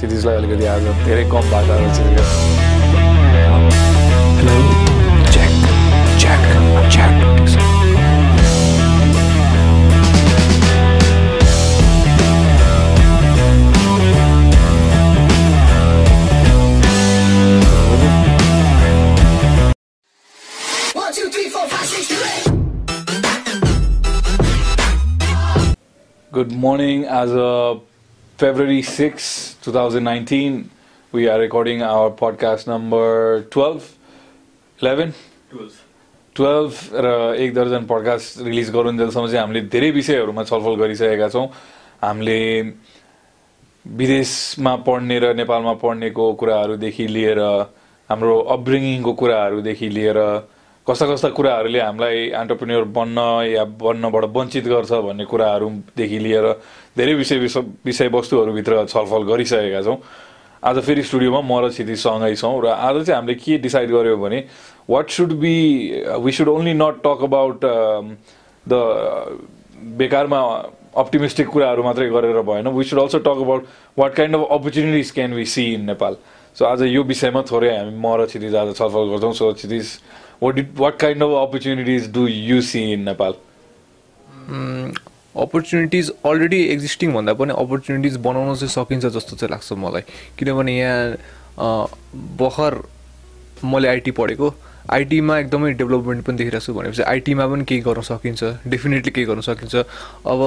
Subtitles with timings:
[0.00, 2.04] क्षितिजलाई अलिकति आज धेरै कम भएको छ
[4.36, 4.54] hello
[5.32, 5.52] check
[6.22, 6.44] check
[6.94, 7.14] check
[20.94, 22.48] One, two, three, four, five, six, seven, eight.
[26.32, 27.04] Good morning.
[27.04, 27.89] As of
[28.40, 30.70] February 6, 2019,
[31.12, 33.98] we are recording our podcast number 12,
[34.78, 35.12] 11,
[36.36, 41.46] 12 र एक दर्जन पडकास्ट रिलिज गरुन्जेलसम्म चाहिँ हामीले धेरै विषयहरूमा छलफल गरिसकेका छौँ।
[42.00, 42.40] हामीले
[43.84, 47.40] विदेशमा पढ्ने र नेपालमा पढ्नेको कुराहरूदेखि लिएर
[48.08, 50.18] हाम्रो अपब्रिङिङको कुराहरूदेखि लिएर
[50.86, 56.46] कस्ता कस्ता कुराहरूले हामीलाई एन्टरप्रेन्योर बन्न या बन्नबाट वञ्चित गर्छ भन्ने कुराहरूदेखि लिएर
[56.96, 59.96] धेरै विषय विषय विषयवस्तुहरूभित्र छलफल गरिसकेका छौँ।
[60.62, 64.38] आज फेरि स्टुडियोमा म र क्षितिसँगै छौँ र आज चाहिँ हामीले के डिसाइड गर्यो भने
[64.88, 65.54] what should be
[66.16, 67.60] we should only not talk about
[68.66, 68.74] the
[70.00, 70.40] बेकारमा
[70.96, 73.62] optimistic कुराहरू मात्रै गरेर भएन। We should also talk about
[73.98, 76.16] what kind of opportunities can we see in Nepal
[76.56, 79.86] so आज यो विषयमा थोरै हामी म र क्षितिज आज छलफल गर्छौँ। So Kshitij
[80.42, 83.32] what did what kind of opportunities do you see in Nepal
[85.36, 90.02] opportunities already existing भन्दा पनि अपर्च्युनिटिज बनाउन चाहिँ सकिन्छ जस्तो चाहिँ लाग्छ मलाई।
[90.38, 91.86] किनभने यहाँ
[92.40, 92.82] भर्खर
[93.64, 94.48] मैले आइटी पढेको।
[94.88, 99.40] आइटीमा एकदमै डेभलपमेन्ट पनि देखिरहेको छु भनेपछि आइटीमा पनि केही गर्न सकिन्छ डेफिनेटली केही गर्न
[99.40, 99.74] सकिन्छ।
[100.26, 100.40] अब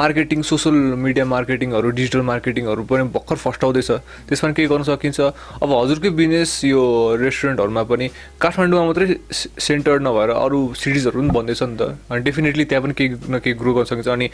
[0.00, 3.90] मार्केटिङ सोसल मिडिया मार्केटिङहरू डिजिटल मार्केटिङहरू पनि भर्खर फस्टाउँदैछ
[4.28, 5.20] त्यसमा केही गर्न सकिन्छ।
[5.64, 6.82] अब हजुरकै बिजनेस यो
[7.20, 8.06] रेस्टुरेन्टहरूमा पनि
[8.40, 13.10] काठमाडौँमा मात्रै सेन्टर नभएर अरू सिटिजहरू पनि बन्दैछ नि त। अनि डेफिनेटली त्यहाँ पनि केही
[13.32, 14.26] न केही ग्रो गर्न सकिन्छ। अनि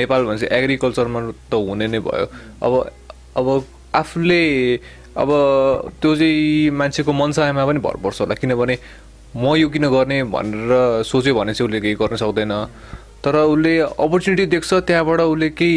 [0.00, 2.26] नेपाल भनेपछि एग्रिकल्चरमा त हुने नै भयो।
[2.62, 2.72] अब
[3.36, 3.46] अब
[3.90, 4.42] आफूले
[5.20, 5.30] अब
[6.00, 8.76] त्यो चाहिँ मान्छेको मनसायमा पनि भर पर्छ होला किनभने
[9.36, 12.52] म यो किन गर्ने भनेर सोच्यो भने चाहिँ उसले केही गर्न सक्दैन।
[13.20, 15.76] तर उसले अपर्च्युनिटी देख्छ त्यहाँबाट उसले केही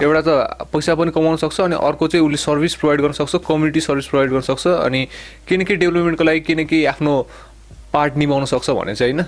[0.00, 0.30] एउटा त
[0.72, 4.30] पैसा पनि कमाउन सक्छ अनि अर्को चाहिँ उसले सर्भिस प्रोभाइड गर्न सक्छ कम्युनिटी सर्भिस प्रोभाइड
[4.30, 5.04] गर्न सक्छ अनि
[5.44, 7.12] केही न केही डेभलपमेन्टको लागि केही न केही आफ्नो
[7.92, 9.24] पार्ट निभाउन सक्छ भने चाहिँ होइन।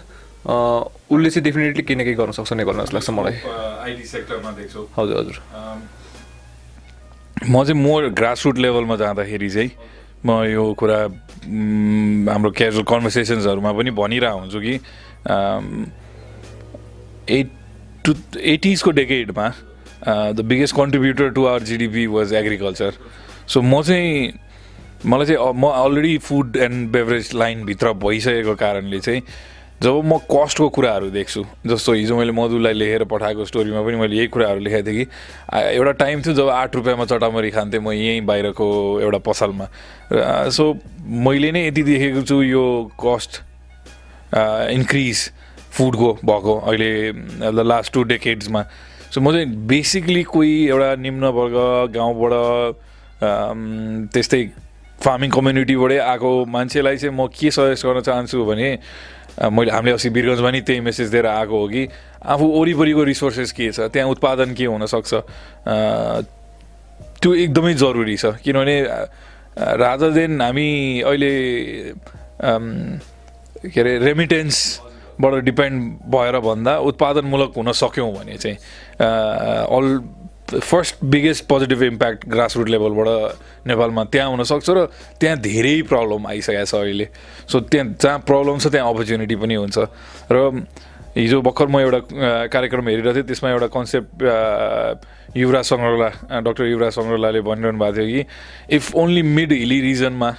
[1.13, 3.35] उसले चाहिँ डेफिनेटली केही न केही गर्न सक्छ नेपालमा जस्तो लाग्छ मलाई।
[3.85, 5.37] आइटी सेक्टरमा देख्छु। हजुर हजुर।
[7.49, 9.71] म चाहिँ मोर ग्रासरुट लेभलमा जाँदाखेरि चाहिँ
[10.27, 14.75] म यो कुरा म, हाम्रो क्याजुअल कन्भर्सेसन्सहरूमा पनि भनिरहेको हुन्छु कि
[17.39, 17.51] एट
[18.05, 18.15] टु
[18.55, 19.49] एटिजको डेकेडमा
[20.37, 22.93] the biggest contributor to our GDP was agriculture
[23.49, 24.33] so म चाहिँ
[25.07, 29.23] मलाई चाहिँ म अलरेडी फुड एन्ड बेभरेज लाइनभित्र भइसकेको कारणले चाहिँ
[29.83, 34.27] जब म कस्टको कुराहरू देख्छु जस्तो हिजो मैले मधुलाई लेखेर पठाएको स्टोरीमा पनि मैले यही
[34.31, 35.11] कुराहरू लेखेको थिएँ कि
[35.77, 38.67] एउटा टाइम थियो जब आठ रुपियाँमा चटामरी खान्थेँ म यहीँ बाहिरको
[39.03, 39.67] एउटा पसलमा।
[40.55, 40.65] सो
[41.27, 42.65] मैले नै यति देखेको छु यो
[43.03, 43.43] कस्ट
[44.79, 45.31] इन्क्रिज
[45.75, 46.91] फुडको भएको अहिले
[47.51, 48.63] द लास्ट टु डेकेड्समा
[49.11, 51.57] सो म चाहिँ बेसिकली कोही एउटा निम्न वर्ग
[51.99, 52.33] गाउँबाट
[54.15, 54.43] त्यस्तै
[55.03, 58.69] फार्मिङ कम्युनिटीबाटै आएको मान्छेलाई चाहिँ म के सजेस्ट गर्न चाहन्छु भने
[59.41, 61.83] मैले हामीले अस्ति वीरगन्जमा नि त्यही मेसेज दिएर आएको हो कि
[62.23, 65.11] आफू वरिपरिको रिसोर्सेस के छ त्यहाँ उत्पादन के हुनसक्छ
[67.23, 68.77] त्यो एकदमै जरुरी छ। किनभने
[69.57, 70.69] रादर देन हामी
[71.01, 71.35] अहिले
[72.43, 75.83] के अरे रेमिटेन्सबाट डिपेन्ड
[76.13, 78.57] भएर भन्दा उत्पादनमूलक हुन सक्यौँ भने चाहिँ
[78.99, 79.87] all
[80.61, 84.87] first biggest positive impact grassroot लेभलबाट नेपालमा त्यहाँ हुनसक्छ र
[85.21, 87.07] त्यहाँ धेरै प्रब्लम आइसकेको छ अहिले।
[87.49, 89.79] सो त्यहाँ जहाँ प्रब्लम छ त्यहाँ अपर्च्युनिटी पनि हुन्छ।
[90.33, 90.67] र
[91.17, 92.01] हिजो भर्खर म एउटा
[92.49, 94.17] कार्यक्रम हेरिरहेको थिएँ त्यसमा एउटा कन्सेप्ट
[95.37, 96.09] युवराज सङ्ग्रौला
[96.41, 98.21] डक्टर युवराज सङ्ग्रौलाले भनिरहनु भएको थियो कि
[98.77, 100.31] इफ ओन्ली मिड हिली रिजनमा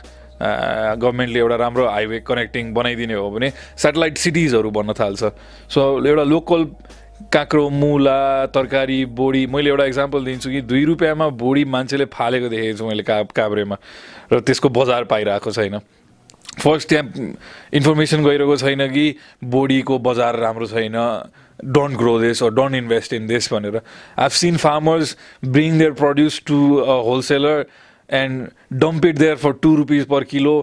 [0.41, 5.23] गभर्मेन्टले एउटा राम्रो हाइवे कनेक्टिङ बनाइदिने हो भने सेटेलाइट सिटिजहरू बन्न थाल्छ।
[5.69, 6.61] सो एउटा लोकल
[7.33, 12.77] काँक्रो मुला तरकारी बोडी। मैले एउटा इक्जाम्पल दिन्छु कि दुई रुपियाँमा बोडी मान्छेले फालेको देखेको
[12.77, 13.77] छु मैले काब काभ्रेमा।
[14.33, 15.79] र त्यसको बजार पाइरहेको छैन।
[16.61, 17.33] फर्स्ट त्यहाँ
[17.73, 19.05] इन्फर्मेसन गइरहेको छैन कि
[19.43, 20.97] बोडीको बजार राम्रो छैन।
[21.59, 23.81] Don't grow this or don't invest in this भनेर।
[24.19, 25.15] I've seen farmers
[25.45, 26.57] bring their produce to
[27.07, 27.65] wholesaler
[28.09, 30.55] and dump it there for two rupees per kilo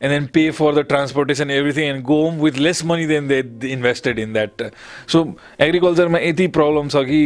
[0.00, 3.40] and then pay for the transportation everything and go home with less money than they
[3.70, 4.62] invested in that
[5.06, 5.24] so
[5.60, 7.20] एग्रिकल्चरमा यति problem छ कि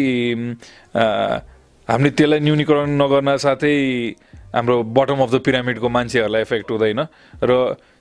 [1.89, 3.75] हामीले त्यसलाई न्यूनीकरण नगर्न साथै
[4.55, 7.07] हाम्रो बटम अफ द पिरामिडको मान्छेहरूलाई इफेक्ट हुँदैन
[7.45, 7.53] र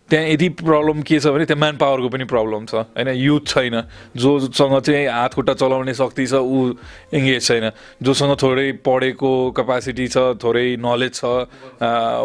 [0.10, 3.76] त्यहाँ यति प्रब्लम के छ भने त्यहाँ म्यान पावरको पनि प्रब्लम छ। होइन युथ छैन।
[4.16, 6.76] जोसँग चाहिँ हात खुट्टा चलाउने शक्ति छ ऊ
[7.16, 7.72] इङ्गेज छैन।
[8.04, 11.24] जोसँग थोरै पढेको क्यापासिटी छ थोरै नलेज छ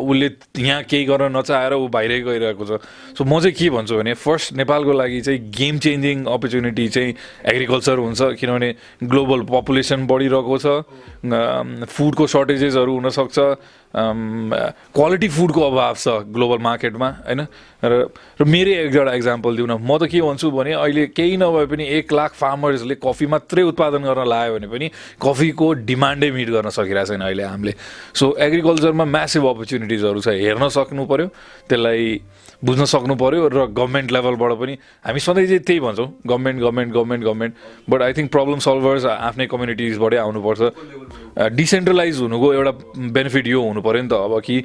[0.05, 0.29] उसले
[0.59, 2.83] यहाँ केही गर्न नचाहेर ऊ बाहिरै गइरहेको छ।
[3.15, 7.15] सो म चाहिँ के भन्छु भने फर्स्ट नेपालको लागि चाहिँ गेम चेन्जिङ अपर्च्युनिटी चाहिँ
[7.47, 8.75] एग्रिकल्चर हुन्छ किनभने
[9.07, 10.67] ग्लोबल पपुलेसन बढिरहेको छ
[11.89, 13.39] फुडको सर्टेजेसहरू हुनसक्छ
[13.95, 17.41] क्वालिटी फुडको अभाव छ ग्लोबल मार्केटमा होइन?
[17.85, 17.93] र
[18.41, 21.67] र मेरै एक एउटा इक्जाम्पल दिउँ न म त के भन्छु भने अहिले केही नभए
[21.73, 24.87] पनि एक लाख फार्मर्सले कफी मात्रै उत्पादन गर्न लायो भने पनि
[25.23, 27.73] कफीको डिमान्डै मिट गर्न सकिरहेको छैन अहिले हामीले।
[28.13, 31.27] सो एग्रिकल्चरमा म्यासिभ अपर्च्युनिटिजहरू छ। हेर्न सक्नु पऱ्यो
[31.69, 32.05] त्यसलाई
[32.65, 34.75] बुझ्न सक्नु पऱ्यो र गभर्मेन्ट लेभलबाट पनि
[35.07, 37.55] हामी सधैँ चाहिँ त्यही भन्छौँ government government government government
[37.91, 40.61] but I think problem solvers आफ्नै कम्युनिटिजबाटै आउनुपर्छ।
[41.55, 42.73] डिसेन्ट्रलाइज हुनुको एउटा
[43.15, 44.57] बेनिफिट यो हुनु पऱ्यो नि त अब कि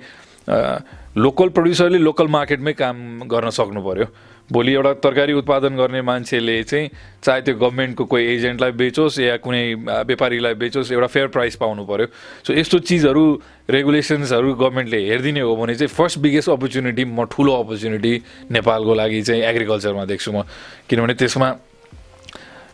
[1.18, 2.98] लोकल प्रड्युसरले लोकल मार्केटमै काम
[3.30, 4.06] गर्न सक्नु पऱ्यो
[4.52, 6.90] भोलि एउटा तरकारी उत्पादन गर्ने मान्छेले चाहिँ
[7.24, 9.64] चाहे त्यो गभर्मेन्टको कोही एजेन्टलाई बेचोस् या कुनै
[10.04, 12.08] व्यापारीलाई बेचोस् एउटा फेयर प्राइस पाउनु पऱ्यो
[12.48, 13.24] सो यस्तो चिजहरू
[13.72, 18.14] रेगुलेसन्सहरू गभर्मेन्टले हेरिदिने हो भने चाहिँ फर्स्ट बिगेस्ट अपर्च्युनिटी म ठुलो अपर्च्युनिटी
[18.52, 20.44] नेपालको लागि चाहिँ एग्रिकल्चरमा देख्छु म।
[20.90, 21.50] किनभने त्यसमा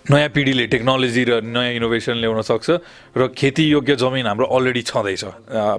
[0.10, 2.70] नयाँ पिँढीले टेक्नोलोजी र नयाँ इनोभेसन ल्याउन सक्छ
[3.14, 5.24] र खेतीयोग्य जमिन हाम्रो अलरेडी छँदैछ।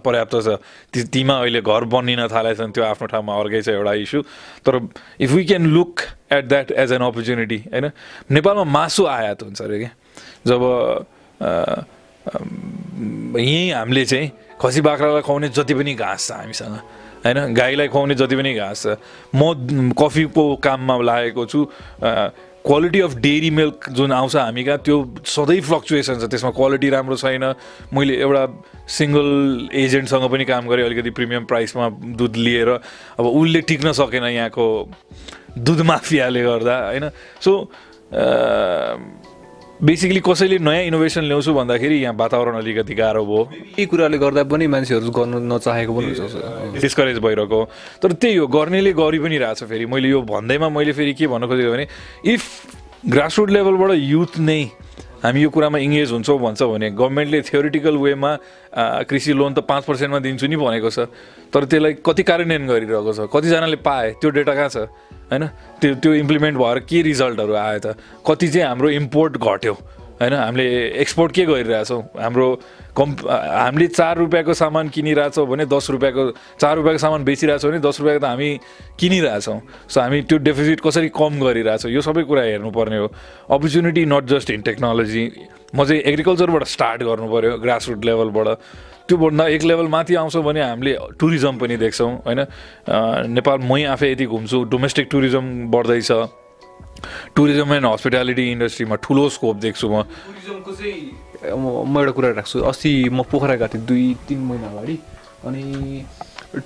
[0.06, 0.48] पर्याप्त छ।
[0.94, 4.20] ती तीमा अहिले घर बनिन थालेछन् त्यो आफ्नो ठाउँमा अर्कै छ एउटा इस्यु
[4.62, 4.86] तर
[5.18, 5.94] if we can look
[6.30, 7.90] at that as an opportunity होइन?
[8.30, 9.92] नेपालमा मासु आयात हुन्छ अरे क्या
[10.46, 10.62] जब
[13.34, 14.30] यहीँ हामीले चाहिँ
[14.62, 16.76] खसी बाख्रालाई खुवाउने जति पनि घाँस छ हामीसँग
[17.26, 17.38] होइन?
[17.54, 18.94] गाईलाई खुवाउने जति पनि घाँस छ।
[19.34, 21.66] म कफीको काममा लागेको छु।
[22.66, 27.16] क्वालिटी अफ डेरी मिल्क जुन आउँछ हामी कहाँ त्यो सधैँ फ्लक्चुएसन छ। त्यसमा क्वालिटी राम्रो
[27.16, 27.44] छैन।
[27.94, 28.42] मैले एउटा
[28.88, 29.28] सिङ्गल
[29.72, 31.88] एजेन्टसँग पनि काम गरेँ अलिकति प्रिमियम प्राइसमा
[32.20, 32.68] दुध लिएर।
[33.18, 34.66] अब उसले टिक्न सकेन यहाँको
[35.58, 37.08] दुध माफियाले गर्दा होइन?
[37.40, 37.52] सो
[39.80, 43.40] बेसिकली कसैले नयाँ इनोभेसन ल्याउँछु भन्दाखेरि यहाँ वातावरण अलिकति गाह्रो भयो।
[43.80, 47.60] यी कुराले गर्दा पनि मान्छेहरू गर्नु नचाहेको पनि हुनसक्छ डिस्करेज भइरहेको।
[48.04, 51.48] तर त्यही हो गर्नेले गरि पनि रहेछ फेरि। मैले यो भन्दैमा मैले फेरि के भन्न
[51.48, 51.86] खोजेको भने
[52.28, 52.42] इफ
[53.08, 54.60] ग्रासरुट लेभलबाट युथ नै
[55.24, 58.30] हामी यो कुरामा इङ्गेज हुन्छौँ भन्छ भने गभर्मेन्टले थियोरिटिकल वेमा
[59.08, 61.08] कृषि लोन त पाँच पर्सेन्टमा दिन्छु नि भनेको छ।
[61.48, 63.20] तर त्यसलाई कति कार्यान्वयन गरिरहेको छ?
[63.32, 64.92] कतिजनाले पाए त्यो डेटा कहाँ छ?
[65.30, 65.46] होइन?
[65.80, 67.96] त्यो त्यो इम्प्लिमेन्ट भएर के रिजल्टहरू आयो त?
[68.26, 69.74] कति चाहिँ हाम्रो इम्पोर्ट घट्यो?
[70.20, 70.34] होइन?
[70.34, 70.64] हामीले
[71.00, 72.48] एक्सपोर्ट के गरिरहेछौँ हाम्रो
[72.96, 76.22] कम् हामीले चार रुपियाँको सामान किनिरहेछौँ भने दस रुपियाँको
[76.60, 78.50] चार रुपियाँको सामान बेचिरहेछौँ भने दस रुपियाँको त हामी
[78.98, 83.06] किनिरहेछौँ सो हामी त्यो डेफिसिट कसरी कम गरिरहेछौँ यो सबै कुरा हेर्नुपर्ने हो।
[83.48, 85.24] Opportunity not just in technology
[85.70, 88.48] म चाहिँ एग्रिकल्चरबाट स्टार्ट गर्नु पऱ्यो ग्रासरुट लेभलबाट
[89.10, 92.40] त्योभन्दा एक लेभल माथि आउँछौँ भने हामीले टुरिज्म पनि देख्छौँ होइन?
[93.34, 96.10] नेपाल मै आफै यति घुम्छु डोमेस्टिक टुरिज्म बढ्दैछ।
[97.34, 102.92] टुरिज्म एन्ड हस्पिटालिटी इन्डस्ट्रीमा ठुलो स्कोप देख्छु म। टुरिज्मको चाहिँ म एउटा कुरा राख्छु। अस्ति
[103.10, 104.96] म पोखरा गएको थिएँ दुई तिन महिना अगाडि।
[105.48, 105.64] अनि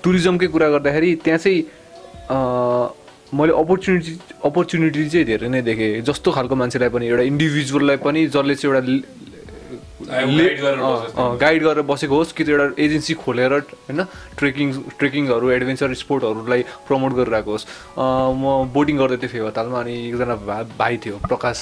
[0.02, 1.60] टुरिज्मकै कुरा गर्दाखेरि त्यहाँ चाहिँ
[3.34, 4.12] मैले अपर्च्युनिटी
[4.44, 8.82] अपर्च्युनिटी चाहिँ धेरै नै देखेँ। जस्तो खालको मान्छेलाई पनि एउटा इन्डिभिजुअललाई पनि जसले चाहिँ एउटा
[10.08, 14.00] गाइड गरेर बसेको होस् कि त एउटा एजेन्सी खोलेर होइन
[14.38, 17.66] ट्रेकिङ ट्रेकिङहरू एडभेन्चर स्पोर्टहरूलाई प्रमोट गरिरहेको होस्।
[17.96, 21.58] म बोटिङ गर्दै थिएँ फेवातालमा अनि एकजना भा भाइ थियो प्रकाश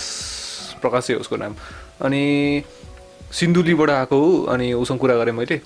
[0.82, 1.54] प्रकाशै उसको नाम।
[2.02, 2.22] अनि
[3.32, 5.60] सिन्धुलीबाट आएको हो अनि उसँग कुरा गरेँ मैले।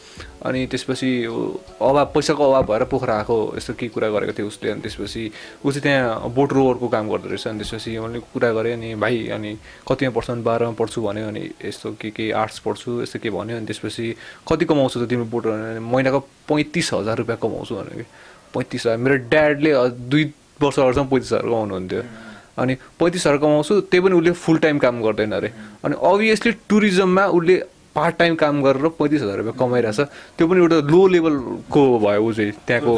[0.47, 4.81] अनि त्यसपछि अभाव पैसाको अभाव भएर पोखरा आएको यस्तो केही कुरा गरेको थियो उसले। अनि
[4.81, 5.23] त्यसपछि
[5.67, 9.29] ऊ चाहिँ त्यहाँ बोट रोवरको काम गर्दो रहेछ। अनि त्यसपछि मैले कुरा गरेँ अनि भाइ
[9.35, 9.51] अनि
[9.89, 13.57] कतिमा पढ्छु भने बाह्रमा पढ्छु भन्यो अनि यस्तो के के आर्ट्स पढ्छु यस्तो के भन्यो?
[13.57, 14.15] अनि त्यसपछि
[14.47, 15.47] कति कमाउँछु त तिम्रो बोट
[15.83, 18.07] महिनाको पैँतिस हजार रुपियाँ कमाउँछु भन्यो कि
[18.55, 19.73] पैँतिस हजार मेरो ड्याडले
[20.07, 20.25] दुई
[20.63, 22.03] वर्ष अगाडिसम्म पैँतिस हजार कमाउनुहुन्थ्यो।
[22.59, 25.53] अनि पैँतिस हजार कमाउँछु त्यही पनि उसले फुल टाइम काम गर्दैन अरे।
[25.85, 27.57] अनि अभियसली टुरिज्ममा उसले
[27.97, 30.01] पार्ट टाइम काम गरेर पैँतिस हजार रुपियाँ कमाइरहेछ।
[30.37, 32.93] त्यो पनि एउटा लो लेभलको भयो ऊ चाहिँ त्यहाँको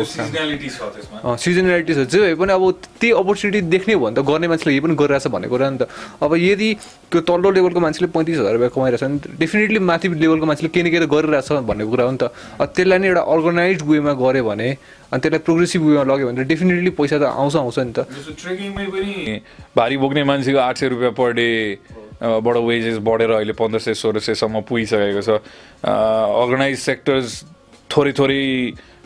[1.39, 2.63] सिजनालिटी छ। जे भए पनि अब
[2.99, 5.89] त्यही अपर्च्युनिटी देख्ने हो भने त गर्ने मान्छेले यही पनि गरिरहेछ भन्ने कुरा नि त
[6.19, 6.69] अब यदि
[7.15, 10.91] त्यो तल्लो लेभलको मान्छेले पैँतिस हजार रुपियाँ कमाइरहेछ भने डेफिनेटली माथि लेभलको मान्छेले केही न
[10.91, 14.69] केही त गरिरहेछ भन्ने कुरा हो नि त। त्यसलाई नै एउटा अर्गनाइज वेमा गऱ्यो भने
[15.15, 17.99] अनि त्यसलाई प्रोग्रेसिभ वेमा लग्यो भने डेफिनेटली पैसा त आउँछ आउँछ नि त।
[18.35, 19.41] ट्रेकिङमै पनि
[19.77, 21.49] भारी बोक्ने मान्छेको आठ सय रुपियाँ पर डे
[22.19, 25.31] बाट वेजेस बढेर अहिले पन्ध्र सय सोह्र सयसम्म पुगिसकेको छ।
[25.87, 27.45] अर्गनाइज सेक्टर्स
[27.91, 28.43] थोरै थोरै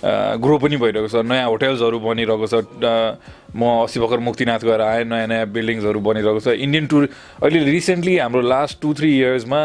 [0.03, 2.55] ग्रो पनि भइरहेको छ। नयाँ होटेल्सहरू बनिरहेको छ।
[3.55, 7.03] म अस्ति भर्खर मुक्तिनाथ गएर आएँ नयाँ नयाँ बिल्डिङ्सहरू बनिरहेको छ। इन्डियन टुर
[7.45, 9.61] अहिले रिसेन्टली हाम्रो last two three इयर्समा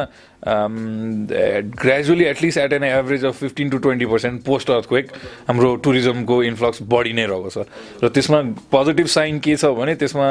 [1.81, 5.05] gradually at least at an average of fifteen to twenty percent post earthquake
[5.47, 7.65] हाम्रो टुरिज्मको इन्फ्लक्स बढी नै रहेको छ।
[8.03, 10.27] र त्यसमा पोजिटिभ साइन के छ भने त्यसमा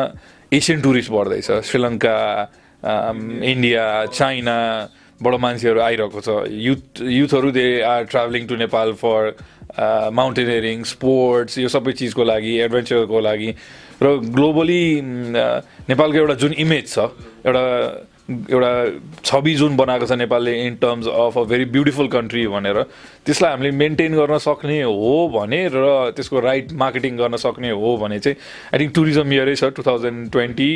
[0.52, 2.14] एसियन टुरिस्ट बढ्दैछ। श्रीलङ्का
[2.84, 9.36] इन्डिया चाइनाबाट मान्छेहरू आइरहेको छ। युथ युथहरू they are travelling to Nepal for
[10.12, 13.50] mountaineering sports यो सबै चिजको लागि एडभेन्चरको लागि।
[14.02, 14.82] र ग्लोबली
[15.88, 16.98] नेपालको एउटा जुन इमेज छ
[17.46, 17.64] एउटा
[18.26, 18.70] एउटा
[19.24, 22.82] छवि जुन बनाएको छ नेपालले in terms of a very beautiful country भनेर
[23.26, 28.18] त्यसलाई हामीले मेन्टेन गर्न सक्ने हो भने र त्यसको राइट मार्केटिङ गर्न सक्ने हो भने
[28.18, 28.36] चाहिँ
[28.74, 30.70] आई थिङ्क टुरिज्म इयरै छ टु थाउजन्ड ट्वेन्टी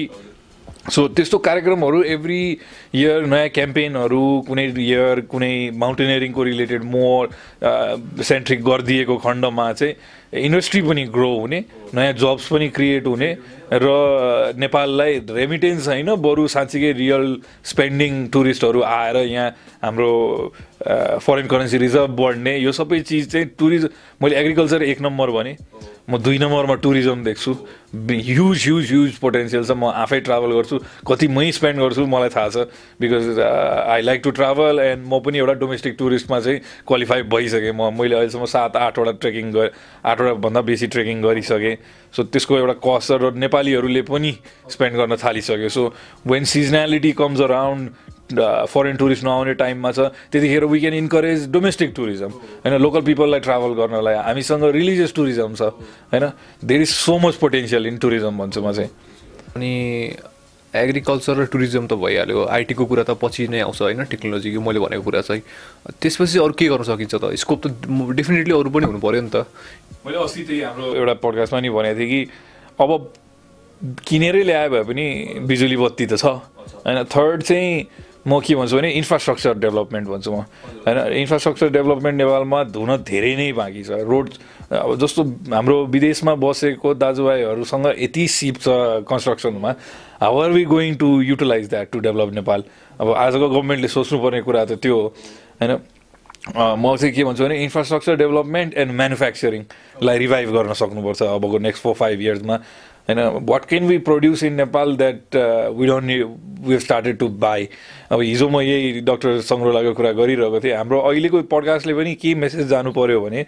[0.80, 2.40] सो त्यस्तो कार्यक्रमहरू एभ्री
[2.94, 7.28] इयर नयाँ क्याम्पेनहरू कुनै इयर कुनै माउन्टेनियरिङको रिलेटेड मोर
[8.24, 9.94] सेन्ट्रिक गरिदिएको खण्डमा चाहिँ
[10.40, 13.30] इन्डस्ट्री पनि ग्रो हुने नयाँ जब्स पनि क्रिएट हुने
[13.74, 17.26] र नेपाललाई रेमिटेन्स होइन बरु साँच्चीकै रियल
[17.64, 19.50] स्पेन्डिङ टुरिस्टहरू आएर यहाँ
[19.84, 20.12] हाम्रो
[21.20, 23.88] फरेन करेन्सी रिजर्भ बढ्ने यो सबै चिज चाहिँ टुरिज्म
[24.22, 25.56] मैले एग्रिकल्चर एक नम्बर भने।
[26.10, 27.52] म दुई नम्बरमा टुरिज्म देख्छु।
[27.94, 30.76] ह्युज ह्युज ह्युज पोटेन्सियल छ। म आफै ट्राभल गर्छु।
[31.06, 32.56] कति मै स्पेन्ड गर्छु मलाई थाहा छ।
[32.98, 37.94] Because I like to travel and म पनि एउटा डोमेस्टिक टुरिस्टमा चाहिँ क्वालिफाई भइसकेँ। म
[37.94, 39.70] मैले अहिलेसम्म सात आठवटा ट्रेकिङ गरेँ
[40.02, 41.76] आठवटा भन्दा बेसी ट्रेकिङ गरिसकेँ।
[42.10, 44.32] सो त्यसको एउटा कस्ट र नेपालीहरूले पनि
[44.66, 45.82] स्पेन्ड गर्न थालिसक्यो। So
[46.26, 52.30] when seasonality comes around foreign tourist नआउने टाइममा छ। त्यतिखेर we can encourage domestic tourism
[52.64, 55.62] होइन लोकल पिपललाई ट्राभल गर्नलाई हामीसँग रिलिजियस टुरिज्म छ।
[56.12, 56.24] होइन
[56.64, 58.90] there is so much potential in tourism भन्छु म चाहिँ।
[59.56, 59.72] अनि
[60.70, 65.02] एग्रिकल्चर र टुरिज्म त भइहाल्यो। आइटीको कुरा त पछि नै आउँछ होइन टेक्नोलोजीको मैले भनेको
[65.02, 65.42] कुरा चाहिँ।
[65.98, 67.34] त्यसपछि अरू के गर्न सकिन्छ त?
[67.34, 67.66] स्कोप त
[68.14, 69.50] डेफिनेटली अरू पनि हुनु पऱ्यो नि त।
[70.06, 72.20] मैले अस्ति त्यही हाम्रो एउटा पडकास्टमा नि भनेको थिएँ कि
[72.78, 72.90] अब
[74.06, 75.04] किनेरै ल्यायो भए पनि
[75.42, 76.38] बिजुली बत्ती त छ।
[76.86, 77.68] होइन थर्ड चाहिँ
[78.26, 80.44] म के भन्छु भने इन्फ्रास्ट्रक्चर डेभलपमेन्ट भन्छु म।
[80.86, 84.28] होइन इन्फ्रास्ट्रक्चर डेभलपमेन्ट नेपालमा धुन धेरै नै बाँकी छ। रोड
[84.70, 88.68] अब जस्तो हाम्रो विदेशमा बसेको दाजुभाइहरूसँग यति सिप छ
[89.08, 89.70] कन्स्ट्रक्सनमा
[90.20, 92.64] how are we going to utilise that to develop Nepal?
[93.00, 95.06] अब आजको गभर्मेन्टले सोच्नुपर्ने कुरा त त्यो हो।
[95.62, 95.72] होइन
[96.50, 101.94] म चाहिँ के भन्छु भने इन्फ्रास्ट्रक्चर डेभलपमेन्ट एन्ड म्यानुफ्याक्चरिङलाई रिभाइभ गर्न सक्नुपर्छ अबको नेक्स्ट फोर
[101.94, 102.56] फाइभ इयर्समा
[103.08, 105.36] होइन what can we produce in Nepal that
[105.76, 106.06] we don't
[106.68, 107.68] we started to buy
[108.12, 112.66] अब हिजो म यही डक्टर सङ्ग्रोलाको कुरा गरिरहेको थिएँ। हाम्रो अहिलेको पडकास्टले पनि के मेसेज
[112.68, 113.46] जानु पर्यो भने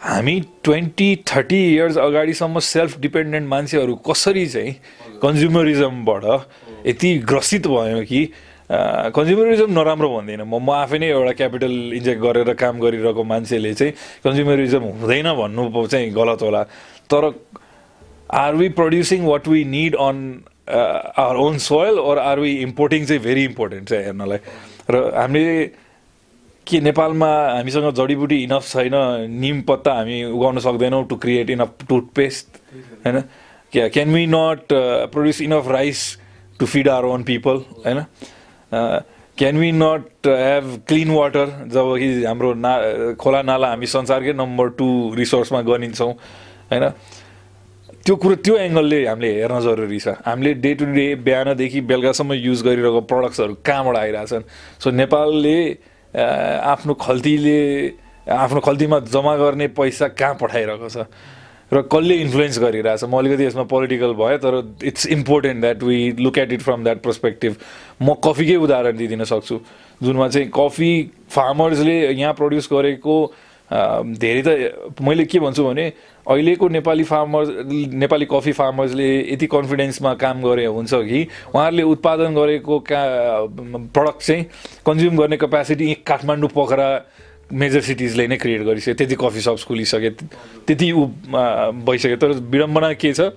[0.00, 4.72] हामी ट्वेन्टी थर्टी इयर्स अगाडिसम्म सेल्फ डिपेन्डेन्ट मान्छेहरू कसरी चाहिँ
[5.22, 6.24] कन्ज्युमरिजमबाट
[6.86, 8.22] यति ग्रसित भयो कि
[8.70, 13.92] कन्ज्युमरिजम नराम्रो भन्दिनँ। म म आफै नै एउटा क्यापिटल इन्जेक्ट गरेर काम गरिरहेको मान्छेले चाहिँ
[14.24, 16.62] कन्ज्युमरिजम हुँदैन भन्नु चाहिँ गलत होला।
[17.06, 17.22] तर
[18.32, 20.18] are we producing what we need on
[20.70, 24.38] our own soil or are we importing चाहिँ भेरी इम्पोर्टेन्ट छ हेर्नलाई
[24.90, 25.66] र हामीले
[26.66, 28.94] के नेपालमा हामीसँग जडीबुटी इनफ छैन
[29.30, 32.60] निम पत्ता हामी उगाउन सक्दैनौँ टु क्रिएट इनफ टुथपेस्ट
[33.06, 33.20] होइन?
[33.72, 34.72] क्या can we not
[35.12, 36.00] produce enough rice
[36.60, 38.04] to feed our own people होइन?
[39.38, 42.72] Can we not have clean water जब कि हाम्रो ना
[43.20, 46.84] खोला नाला हामी संसारकै नम्बर टू रिसोर्समा गनिन्छौँ होइन?
[48.02, 52.62] त्यो कुरो त्यो एङ्गलले हामीले हेर्न जरुरी छ। हामीले डे टु डे बिहानदेखि बेलुकासम्म युज
[52.66, 54.42] गरिरहेको प्रडक्ट्सहरू कहाँबाट आइरहेछन्?
[54.82, 55.58] सो नेपालले
[56.66, 57.60] आफ्नो खल्तीले
[58.26, 61.06] आफ्नो खल्तीमा जम्मा गर्ने पैसा कहाँ पठाइरहेको छ?
[61.72, 63.04] र कसले इन्फ्लुएन्स गरिरहेछ?
[63.06, 66.98] म अलिकति यसमा पोलिटिकल भयो तर it's important that we look at it from that
[67.06, 67.52] perspective
[68.02, 69.56] म कफीकै उदाहरण दिइदिन सक्छु।
[70.02, 70.92] जुनमा चाहिँ कफी
[71.30, 73.14] फार्मर्सले यहाँ प्रड्युस गरेको
[73.72, 75.84] धेरै त मैले के भन्छु भने
[76.28, 77.48] अहिलेको नेपाली फार्मर्स
[77.96, 81.20] नेपाली कफी फार्मर्सले यति कन्फिडेन्समा काम गरे हुन्छ कि
[81.54, 83.02] उहाँहरूले उत्पादन गरेको का
[83.96, 84.44] प्रडक्ट चाहिँ
[84.86, 86.88] कन्ज्युम गर्ने क्यापेसिटी काठमाडौँ पोखरा
[87.52, 90.10] मेजर सिटिजले नै क्रिएट गरिसक्यो। त्यति कफी सप्स खुलिसके
[90.68, 93.32] त्यति अ, भइसक्यो। तर विडम्बना के छ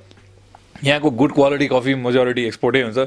[0.84, 2.98] यहाँको गुड क्वालिटी कफी मेजोरिटी एक्सपोर्टै हुन्छ।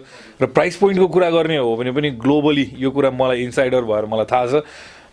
[0.43, 4.25] र प्राइस पोइन्टको कुरा गर्ने हो भने पनि ग्लोबली यो कुरा मलाई इन्साइडर भएर मलाई
[4.33, 4.65] थाहा छ।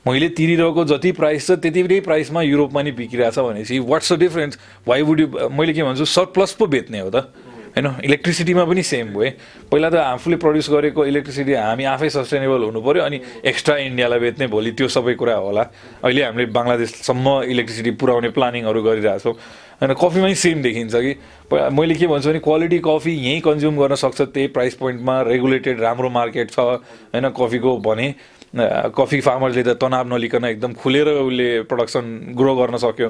[0.06, 4.60] मैले तिरिरहेको जति प्राइस छ त्यति नै प्राइसमा युरोपमा नि बिकिरहेछ भनेपछि what's the difference
[4.88, 7.34] why would you मैले के भन्छु सरप्लस पो बेच्ने हो त।
[7.76, 7.88] होइन?
[8.06, 9.32] इलेक्ट्रिसिटीमा पनि सेम भयो
[9.68, 13.20] पहिला त आफूले प्रड्युस गरेको इलेक्ट्रिसिटी हामी आफै सस्टेनेबल हुनु पऱ्यो अनि
[13.50, 15.64] एक्स्ट्रा इन्डियालाई बेच्ने भोलि त्यो सबै कुरा होला।
[16.06, 19.34] अहिले हामीले बङ्गलादेशसम्म इलेक्ट्रिसिटी पुऱ्याउने प्लानिङहरू गरिरहेछौँ।
[19.82, 19.92] होइन?
[19.92, 21.12] कफीमै सेम देखिन्छ कि।
[21.52, 26.10] मैले के भन्छु भने क्वालिटी कफी यहीँ कन्ज्युम गर्न सक्छ त्यही प्राइस पोइन्टमा रेगुलेटेड राम्रो
[26.10, 26.80] मार्केट छ।
[27.12, 27.28] होइन?
[27.36, 28.08] कफीको भने।
[28.56, 33.10] कफी फार्मर्सले त तनाव नलिकन एकदम खुलेर उसले प्रडक्सन ग्रो गर्न सक्यो।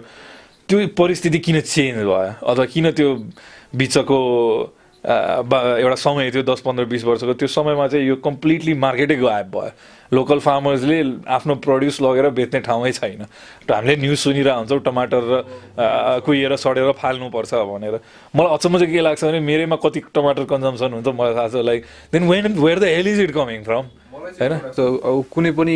[0.70, 2.34] त्यो परिस्थिति किन चेन्ज भयो?
[2.42, 3.10] अथवा किन त्यो
[3.78, 4.18] बिचको
[5.06, 9.70] एउटा समय थियो दस पन्ध्र बिस वर्षको त्यो समयमा चाहिँ यो कम्प्लिटली मार्केटै गायब भयो।
[10.14, 10.98] लोकल फार्मर्सले
[11.30, 13.22] आफ्नो प्रड्युस लगेर बेच्ने ठाउँै छैन।
[13.70, 15.46] हामीले न्युज सुनिरहेको हुन्छौँ टमाटर र
[16.25, 17.96] कुहिएर सडेर फाल्नुपर्छ भनेर।
[18.34, 21.86] मलाई अचम्म चाहिँ के लाग्छ भने मेरैमा कति टमाटर कन्जम्सन हुन्छ मलाई थाहा छ like
[22.14, 23.86] then when where the hell is it coming from
[24.25, 25.24] होइन?
[25.32, 25.75] कुनै पनि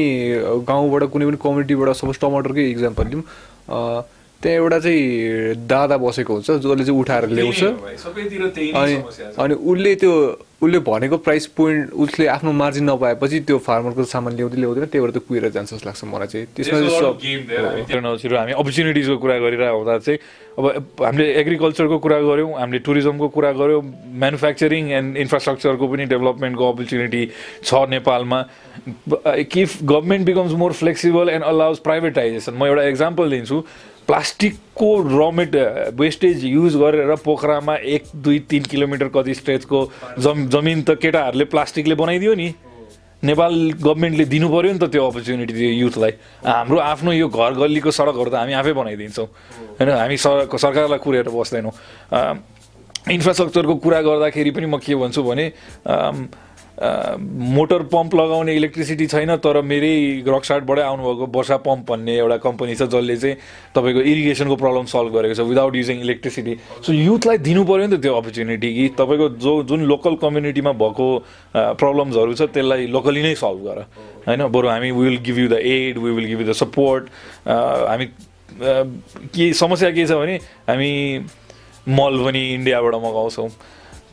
[0.68, 3.24] गाउँबाट कुनै पनि कम्युनिटीबाट सपोज टमाटरकै इक्जाम्पल लिउँ
[4.42, 8.96] त्यहाँ एउटा चाहिँ दादा बसेको हुन्छ जसले चाहिँ उठाएर ल्याउँछ। अनि
[9.38, 10.14] अनि उसले त्यो
[10.60, 15.12] उसले भनेको प्राइस पोइन्ट उसले आफ्नो मार्जिन नपाएपछि त्यो फार्मरको सामान ल्याउँदै ल्याउँदैन त्यही भएर
[15.12, 16.78] त्यो कुहिएर जान्छ जस्तो लाग्छ मलाई चाहिँ। त्यसमा
[18.16, 20.20] चाहिँ हामी अपर्च्युनिटिजको कुरा गरिरहेको हुँदा चाहिँ
[20.60, 20.64] अब
[21.04, 23.82] हामीले एग्रिकल्चरको कुरा गऱ्यौँ हामीले टुरिज्मको कुरा गऱ्यौँ
[24.20, 27.24] म्यानुफ्याक्चरिङ एन्ड इन्फ्रास्ट्रक्चरको पनि डेभलपमेन्टको अपर्च्युनिटी
[27.64, 28.40] छ नेपालमा।
[29.36, 33.64] If government becomes more flexible and allows privatisation म एउटा इक्जाम्पल दिन्छु।
[34.10, 35.56] प्लास्टिकको र मेट
[35.94, 39.80] वेस्टेज युज गरेर पोखरामा एक दुई तिन किलोमिटर कति स्ट्रेचको
[40.18, 42.50] जम जमिन त केटाहरूले प्लास्टिकले बनाइदियो नि।
[43.22, 47.92] नेपाल गभर्मेन्टले दिनु पऱ्यो नि त त्यो अपर्च्युनिटी त्यो युथलाई हाम्रो आफ्नो यो घर गल्लीको
[47.92, 49.28] सडकहरू त हामी आफै बनाइदिन्छौँ।
[49.78, 51.74] होइन हामी सर सरकारलाई कुरेर बस्दैनौँ।
[53.14, 55.46] इन्फ्रास्ट्रक्चरको कुरा गर्दाखेरि पनि म के भन्छु भने
[56.80, 62.84] मोटर पम्प लगाउने इलेक्ट्रिसिटी छैन तर मेरै रकसार्टबाटै आउनुभएको वर्षा पम्प भन्ने एउटा कम्पनी छ
[62.94, 63.36] जसले चाहिँ
[63.76, 66.54] तपाईँको इरिगेसनको प्रब्लम सल्भ गरेको छ विदाउट युजिङ इलेक्ट्रिसिटी
[66.86, 71.08] सो युथलाई दिनु पऱ्यो नि त त्यो अपर्च्युनिटी कि तपाईँको जो जुन लोकल कम्युनिटीमा भएको
[71.84, 73.80] प्रब्लम्सहरू छ त्यसलाई लोकली नै सल्भ गर।
[74.28, 77.04] होइन बरु हामी will give you the aid we will give you the support
[77.44, 78.06] हामी
[79.36, 80.36] के समस्या के छ भने
[80.70, 80.92] हामी
[81.92, 83.50] मल पनि इन्डियाबाट मगाउँछौँ।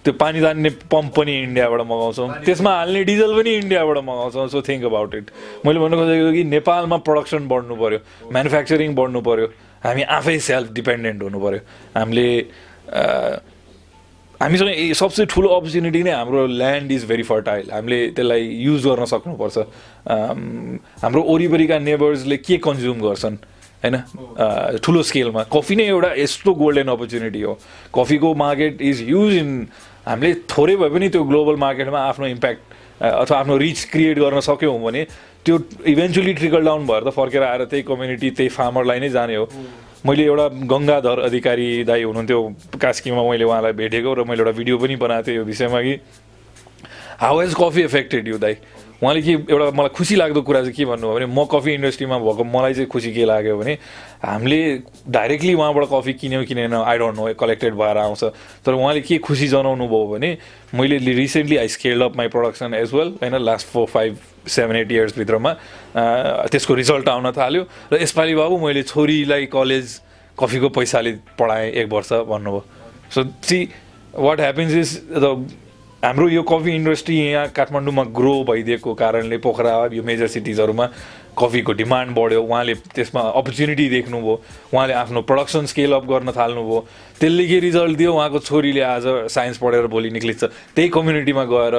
[0.06, 4.84] त्यो पानी तान्ने पम्प पनि इन्डियाबाट मगाउँछौँ। त्यसमा हाल्ने डिजल पनि इन्डियाबाट मगाउँछौँ सो थिङ्क
[4.86, 5.26] अबाउट इट
[5.66, 7.98] मैले भन्नु खोजेको कि नेपालमा प्रडक्सन बढ्नु पऱ्यो
[8.32, 9.46] म्यानुफ्याक्चरिङ बढ्नु पऱ्यो
[9.82, 11.60] हामी आफै सेल्फ डिपेन्डेन्ट हुनु पऱ्यो
[11.98, 12.26] हामीले
[14.40, 19.58] हामीसँग सबसे ठुलो अपर्च्युनिटी नै हाम्रो ल्यान्ड इज भेरी फर्टाइल हामीले त्यसलाई युज गर्न सक्नुपर्छ।
[21.02, 23.36] हाम्रो वरिपरिका नेबर्सले के कन्ज्युम गर्छन्
[23.84, 23.96] होइन?
[24.84, 27.52] ठुलो स्केलमा कफी नै एउटा यस्तो गोल्डन अपर्च्युनिटी हो।
[27.96, 29.50] कफीको मार्केट इज युज इन
[30.06, 32.62] हामीले थोरै भए पनि त्यो ग्लोबल मार्केटमा आफ्नो इम्प्याक्ट
[33.02, 35.02] अथवा आफ्नो रिच क्रिएट गर्न सक्यौँ भने
[35.44, 39.44] त्यो इभेन्चुली ट्रिकल डाउन भएर त फर्केर आएर त्यही कम्युनिटी त्यही फार्मरलाई नै जाने हो।
[40.06, 42.40] मैले एउटा गङ्गाधर अधिकारी दाई हुनुहुन्थ्यो
[42.80, 45.94] कास्कीमा मैले उहाँलाई भेटेको र मैले एउटा भिडियो पनि बनाएको थिएँ यो विषयमा कि
[47.20, 48.54] how has coffee affected you दाई?
[48.96, 52.44] उहाँले के एउटा मलाई खुसी लाग्दो कुरा चाहिँ के भन्नुभयो भने म कफी इन्डस्ट्रीमा भएको
[52.48, 53.72] मलाई चाहिँ खुसी के लाग्यो भने
[54.24, 54.60] हामीले
[55.04, 58.24] डाइरेक्टली उहाँबाट कफी किन्यौँ किनेन आई डोन्ट नो कलेक्टेड भएर आउँछ।
[58.64, 60.30] तर उहाँले के खुसी जनाउनु भयो भने
[60.74, 64.16] मैले recently I scaled up my production as well होइन last four five
[64.48, 65.52] seven eight इयर्सभित्रमा
[66.48, 70.00] त्यसको रिजल्ट आउन थाल्यो। र यसपालि बाबु मैले छोरीलाई कलेज
[70.38, 72.64] कफीको पैसाले पढाएँ एक वर्ष भन्नुभयो।
[73.12, 73.58] So see
[74.16, 75.26] what happens is the
[76.04, 80.86] हाम्रो यो कफी इन्डस्ट्री यहाँ काठमाडौँमा ग्रो भइदिएको कारणले पोखरा यो मेजर सिटिजहरूमा
[81.38, 84.34] कफीको डिमान्ड बढ्यो। उहाँले त्यसमा अपर्च्युनिटी देख्नुभयो।
[84.76, 86.80] उहाँले आफ्नो प्रडक्सन स्केल अप गर्न थाल्नुभयो।
[87.20, 88.12] त्यसले के रिजल्ट दियो?
[88.12, 90.44] उहाँको छोरीले आज साइन्स पढेर भोलि निक्लिन्छ।
[90.76, 91.74] त्यही कम्युनिटीमा गएर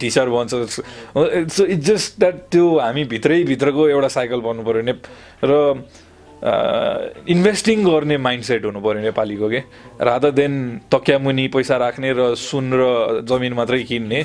[0.00, 0.52] टिचर बन्छ।
[1.52, 4.94] सो इट्स जस्ट द्याट त्यो हामी भित्रै भित्रको एउटा साइकल बन्नु पऱ्यो
[5.44, 5.84] र
[6.40, 9.60] इन्भेस्टिङ गर्ने माइन्डसेट हुनु पऱ्यो नेपालीको के?
[10.00, 10.54] रादर देन
[10.88, 12.82] तक्यामुनि पैसा राख्ने र सुन र
[13.28, 14.20] जमिन मात्रै किन्ने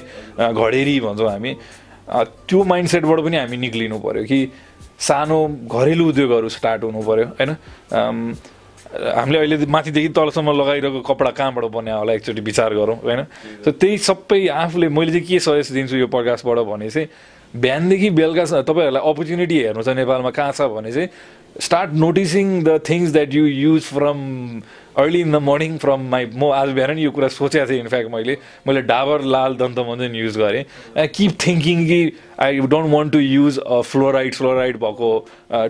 [0.56, 1.52] घडेरी भन्छौँ हामी
[2.48, 4.40] त्यो माइन्डसेटबाट पनि हामी निक्लिनु पऱ्यो कि
[4.96, 7.52] सानो घरेलु उद्योगहरू स्टार्ट हुनु पऱ्यो होइन
[8.96, 13.22] हामीले अहिले माथिदेखि तलसम्म लगाइरहेको कपडा कहाँबाट बन्यो होला एकचोटि विचार गरौँ होइन?
[13.66, 17.08] सो त्यही सबै आफूले मैले चाहिँ के सजेस्ट दिन्छु यो प्रकाशबाट भने चाहिँ
[17.60, 21.10] बिहानदेखि बेलुकासम्म तपाईँहरूलाई अपर्च्युनिटी हेर्नु छ नेपालमा कहाँ छ भने चाहिँ
[21.62, 24.20] start noticing the things that you use from
[25.02, 28.38] early in the morning from my म आज बिहान यो कुरा सोचेको थिएँ इनफ्याक्ट मैले।
[28.68, 30.64] मैले डाबर लाल दन्तमञ्जन युज गरेँ।
[31.00, 32.00] आई किप थिङ्किङ कि
[32.44, 35.10] I don't want to use a fluoride fluoride भएको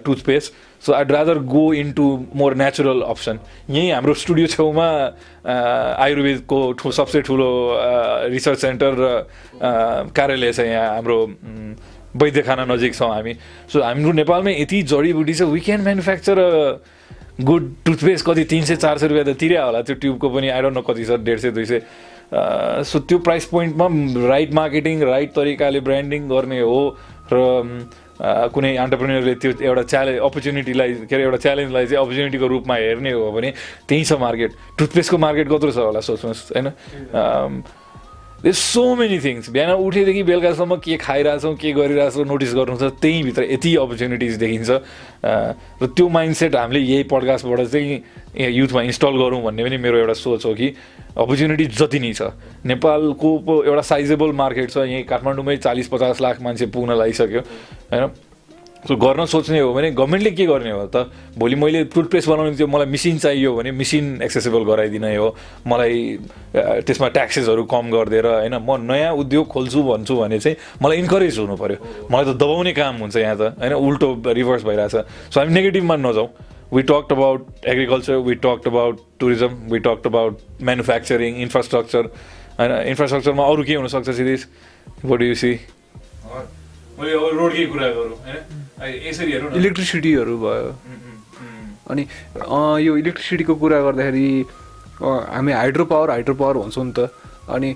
[0.06, 0.54] toothpaste
[0.86, 4.88] so I'd rather go into more natural option यहीँ हाम्रो स्टुडियो छेउमा
[5.46, 5.54] अ,
[6.06, 7.50] आयुर्वेदको सबसे ठुलो
[8.34, 9.06] रिसर्च सेन्टर र
[9.62, 11.76] अ, कार्यालय छ यहाँ हाम्रो उम्,
[12.16, 13.34] वैद्यखाना नजिक छौँ हामी।
[13.72, 16.38] सो हाम्रो नेपालमै यति जडीबुटी छ we can manufacture
[17.42, 20.62] good toothpaste कति तिन सय चार सय रुपियाँ त तिरै होला। त्यो ट्युबको पनि आई
[20.62, 23.88] डोन्ट नो कति छ डेढ सय दुई सय। अ, सो त्यो प्राइस पोइन्टमा
[24.28, 26.80] राइट मार्केटिङ राइट तरिकाले ब्रान्डिङ गर्ने हो
[27.34, 27.36] र
[28.16, 33.12] अ, कुनै अन्टरप्रेनियरले त्यो एउटा च्यालेन्ज अपर्च्युनिटीलाई के अरे एउटा च्यालेन्जलाई चाहिँ अपर्च्युनिटीको रूपमा हेर्ने
[33.12, 33.52] हो भने
[33.92, 36.68] त्यहीँ छ मार्केट टुथपेस्टको मार्केट कत्रो छ होला सोच्नुहोस् होइन?
[38.46, 43.44] दे सो मेनी थिङ्स बिहान उठेदेखि बेलुकासम्म के खाइरहेछौँ के गरिरहेछौँ नोटिस गर्नु छ त्यहीँभित्र
[43.50, 44.70] यति अपर्च्युनिटिज देखिन्छ।
[45.82, 50.46] र त्यो माइन्डसेट हामीले यही पडकास्टबाट चाहिँ युथमा इन्स्टल गरौँ भन्ने पनि मेरो एउटा सोच
[50.46, 50.68] हो कि
[51.18, 52.38] अपर्च्युनिटी जति नै छ।
[52.70, 53.30] नेपालको
[53.66, 58.06] एउटा साइजेबल मार्केट छ। यहीँ काठमाडौँमै चालिस पचास लाख मान्छे पुग्न लागिसक्यो। होइन?
[58.86, 61.10] सो गर्न सोच्ने हो भने गभर्मेन्टले के गर्ने हो त?
[61.38, 65.30] भोलि मैले टुथपेस्ट बनाउने थियो मलाई मिसिन चाहियो भने मिसिन एक्सेसेबल गराइदिने हो।
[65.66, 65.96] मलाई
[66.86, 71.56] त्यसमा ट्याक्सेसहरू कम गरिदिएर होइन म नयाँ उद्योग खोल्छु भन्छु भने चाहिँ मलाई इन्करेज हुनु
[71.58, 71.78] पऱ्यो
[72.14, 74.96] मलाई त दबाउने काम हुन्छ यहाँ त होइन उल्टो रिभर्स भइरहेछ।
[75.34, 76.30] सो हामी नेगेटिभमा नजाउँ।
[76.74, 82.04] We talked about agriculture we talked about tourism we talked about manufacturing infrastructure
[82.60, 84.46] होइन इन्फ्रास्ट्रक्चरमा अरू के हुनसक्छ सिरिज
[85.06, 85.52] बट यु सी
[86.96, 88.65] मैले अब रोडकै कुरा गरौँ होइन?
[88.76, 90.70] इलेक्ट्रिसिटीहरू भयो।
[91.92, 92.04] अनि
[92.86, 94.28] यो इलेक्ट्रिसिटीको कुरा गर्दाखेरि
[95.02, 97.00] हामी हाइड्रो पावर हाइड्रो पावर भन्छौँ नि त।
[97.56, 97.70] अनि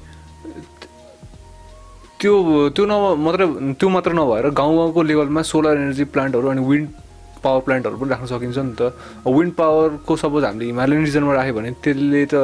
[2.19, 2.33] त्यो
[2.75, 3.45] त्यो न मात्रै
[3.79, 6.87] त्यो मात्र नभएर गाउँ गाउँको लेभलमा सोलर एनर्जी प्लान्टहरू अनि विन्ड
[7.43, 8.91] पावर प्लान्टहरू पनि राख्न सकिन्छ नि त।
[9.23, 12.35] विन्ड पावरको सपोज हामीले हिमालयन रिजनमा राख्यो भने त्यसले त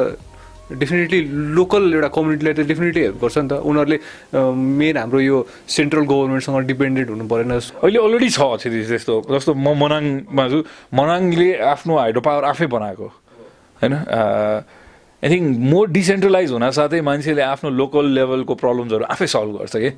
[0.66, 1.20] डेफिनेटली
[1.54, 3.98] लोकल एउटा कम्युनिटीलाई त डेफिनेटली हेल्प गर्छ नि त। उनीहरूले
[4.54, 5.36] मेन हाम्रो यो
[5.70, 10.58] सेन्ट्रल गभर्मेन्टसँग डिपेन्डेन्ट हुनु परेन। अहिले अलरेडी छ सिरिज त्यस्तो जस्तो म मनाङमा छु
[10.90, 13.06] मनाङले आफ्नो हाइड्रो पावर आफै बनाएको
[13.78, 13.94] होइन?
[13.94, 19.90] आई थिङ्क मोर डिसेन्ट्रलाइज हुन साथै मान्छेले आफ्नो लोकल लेभलको प्रब्लम्सहरू आफै सल्भ गर्छ कि?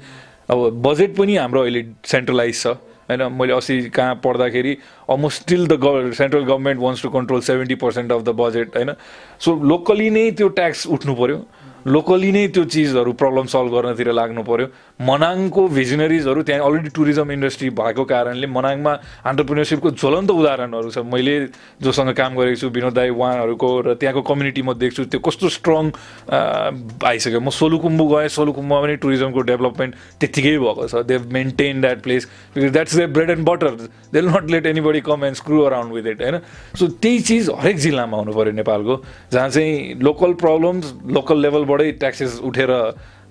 [0.52, 2.76] अब बजेट पनि हाम्रो अहिले सेन्ट्रलाइज छ।
[3.10, 4.76] होइन मैले अस्ति कहाँ पढ्दाखेरि
[5.10, 8.92] almost still the central government wants to control seventy percent of the budget होइन?
[9.40, 11.38] सो लोकली नै त्यो ट्याक्स उठ्नु पऱ्यो
[11.86, 14.66] लोकली नै त्यो चिजहरू प्रब्लम सल्भ गर्नतिर लाग्नु पऱ्यो
[15.00, 18.92] मनाङको भिजनरिजहरू त्यहाँ अलरेडी टुरिज्म इन्डस्ट्री भएको कारणले मनाङमा
[19.30, 21.34] अन्टरप्रिनरसिपको ज्वलन्त उदाहरणहरू छ। मैले
[21.82, 25.84] जोसँग काम गरेको छु विनोद दाई उहाँहरूको र त्यहाँको कम्युनिटी म देख्छु। त्यो कस्तो स्ट्रङ
[26.32, 32.22] आइसक्यो। म सोलुकुम्बु गएँ सोलुकुम्बुमा पनि टुरिज्मको डेभलपमेन्ट त्यत्तिकै भएको छ। They maintain that place
[32.54, 33.72] because that's the bread and butter
[34.12, 36.36] they not let anybody come and screw around with it होइन?
[36.74, 38.94] सो त्यही चिज हरेक जिल्लामा हुनु पऱ्यो नेपालको।
[39.32, 41.36] जहाँ चाहिँ लोकल प्रब्लम्स लोकल
[41.68, 42.70] लेभलबाटै ट्याक्सेस उठेर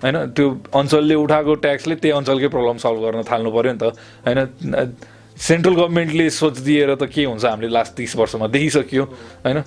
[0.04, 4.94] होइन त्यो अञ्चलले उठाएको ट्याक्सले त्यही अञ्चलकै प्रब्लम सल्भ गर्न थाल्नु पऱ्यो नि त। होइन
[5.38, 9.04] सेन्ट्रल गभर्मेन्टले सोच दिएर त के हुन्छ हामीले लास्ट तिस वर्षमा देखिसक्यो
[9.46, 9.58] होइन।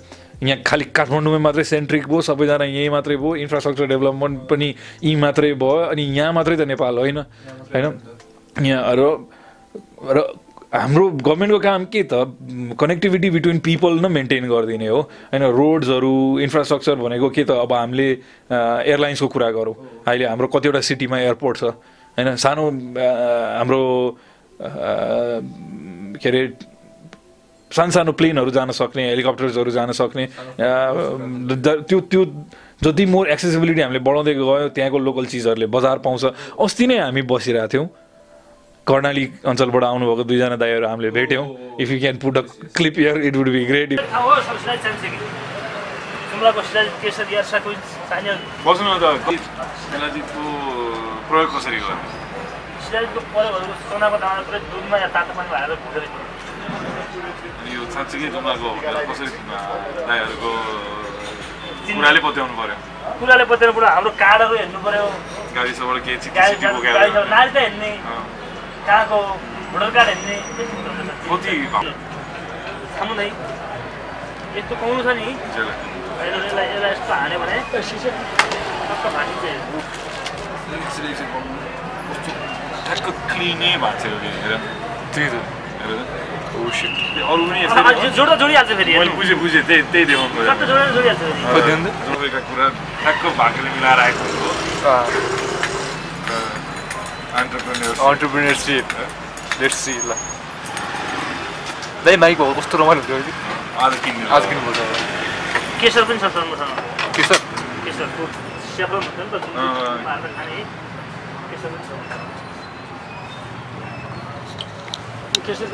[0.42, 4.68] यहाँ खालि काठमाडौँमै मात्रै सेन्ट्रिक भयो सबैजना यहीँ मात्रै भयो इन्फ्रास्ट्रक्चर डेभलपमेन्ट पनि
[5.02, 7.18] यहीँ मात्रै भयो अनि यहाँ मात्रै त नेपाल होइन
[7.74, 7.86] होइन।
[8.56, 9.02] यहाँ र
[10.00, 10.18] र
[10.72, 12.14] हाम्रो गभर्मेन्टको काम के त?
[12.78, 15.00] कनेक्टिभिटी बिट्विन पिपल न मेन्टेन गरिदिने हो।
[15.34, 17.50] होइन रोड्सहरू इन्फ्रास्ट्रक्चर भनेको के त?
[17.50, 18.08] अब हामीले
[18.50, 19.74] एयरलाइन्सको कुरा गरौँ।
[20.06, 21.64] अहिले हाम्रो कतिवटा सिटीमा एयरपोर्ट छ।
[22.14, 22.64] होइन सानो
[23.58, 23.82] हाम्रो
[26.22, 26.42] के अरे
[27.70, 30.26] सानो सानो प्लेनहरू जान सक्ने हेलिकप्टर्सहरू जान सक्ने
[31.90, 32.22] त्यो त्यो
[32.82, 36.24] जति मोर एक्सेसिबिलिटी हामीले बढाउँदै गयो त्यहाँको लोकल चिजहरूले बजार पाउँछ।
[36.62, 37.86] अस्ति नै हामी बसिरहेको थियौँ।
[38.86, 41.46] कर्णाली अञ्चलबाट आउनुभएको दुईजना दाईहरू हामीले भेट्यौँ।
[41.80, 42.42] If you can put a
[42.76, 43.88] clip here it would be great
[51.30, 52.08] प्रयोग कसरी गर्ने
[53.88, 56.02] सोनाको दाना पुरै दुधमा या तातो पानी हालेर भुटेर
[57.60, 58.28] अनि यो साँच्चीकै
[59.10, 59.30] कसरी
[60.08, 60.50] दाईहरूको
[61.90, 62.76] कुराले पत्याउनु पर्यो।
[63.20, 64.78] कुराले बतेर बुढा हाम्रो कार्डहरू हेर्नु
[66.06, 66.12] के
[67.30, 67.90] नारी त हेर्ने।
[68.90, 69.18] कहाँको
[69.72, 70.36] भोटर कार्ड हेर्ने
[73.18, 73.26] नै
[74.54, 75.26] यस्तो पाउनु छ नि
[76.20, 79.44] यसलाई यसलाई यस्तो हान्यो भने टक्क भाँचिन्छ
[82.84, 84.54] ठ्याक्क क्लिनै भएको थियो हेर
[85.14, 85.36] त्यही त
[87.24, 87.60] अरू पनि
[88.16, 92.66] जोड्दा जोडिहाल्छ फेरि मैले बुझेँ बुझेँ त्यही त्यही देखाउनु सट्ट जोडेर जोडिहाल्छ फेरि जोडेका कुरा
[93.02, 94.50] ठ्याक्क भागले मिलाएर आएको हो
[96.28, 96.69] अन्टरप्रेन्योर
[97.38, 98.84] अन्टरप्रिनेरसिप
[99.60, 100.10] लेट्स सी ल.
[102.04, 103.32] दाइ माइक भएको कस्तो रमाइलो हुन्थ्यो अहिले
[103.84, 104.80] आज किन्नु आज किन्नुपर्छ
[105.80, 106.72] केसर पनि छ सर मसँग
[107.16, 107.38] के सर
[107.84, 108.22] केसरको
[108.96, 109.34] हुन्छ नि त
[110.36, 110.58] खाने
[111.50, 111.90] केसर पनि छ
[115.46, 115.66] केसर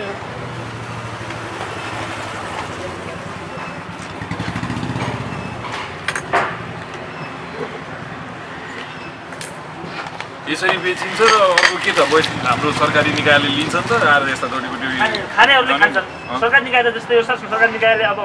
[10.46, 12.00] यसरी बेचिन्छ र अर्को के त
[12.46, 16.06] हाम्रो सरकारी निकायले लिन्छ नि त आएर यस्ता जडीबुटी खाने खानेहरूले खान्छन्।
[16.42, 18.18] सरकार निकाय त जस्तै सरकार निकायले अब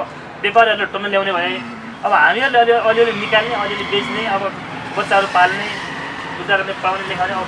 [0.45, 1.51] व्यापारीहरूले टन्न ल्याउने भने
[2.05, 4.43] अब हामीहरूले अलि अलिअलि निकाल्ने अलिअलि बेच्ने अब
[4.97, 5.67] बच्चाहरू पाल्ने
[6.37, 7.47] बुझा गर्ने पाउने लेखाउने अब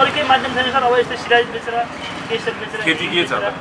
[0.00, 1.74] अरू केही माध्यम छैन सर अब यस्तै सिराज बेचेर
[2.28, 3.52] केसर बेचेर खेती के छ त?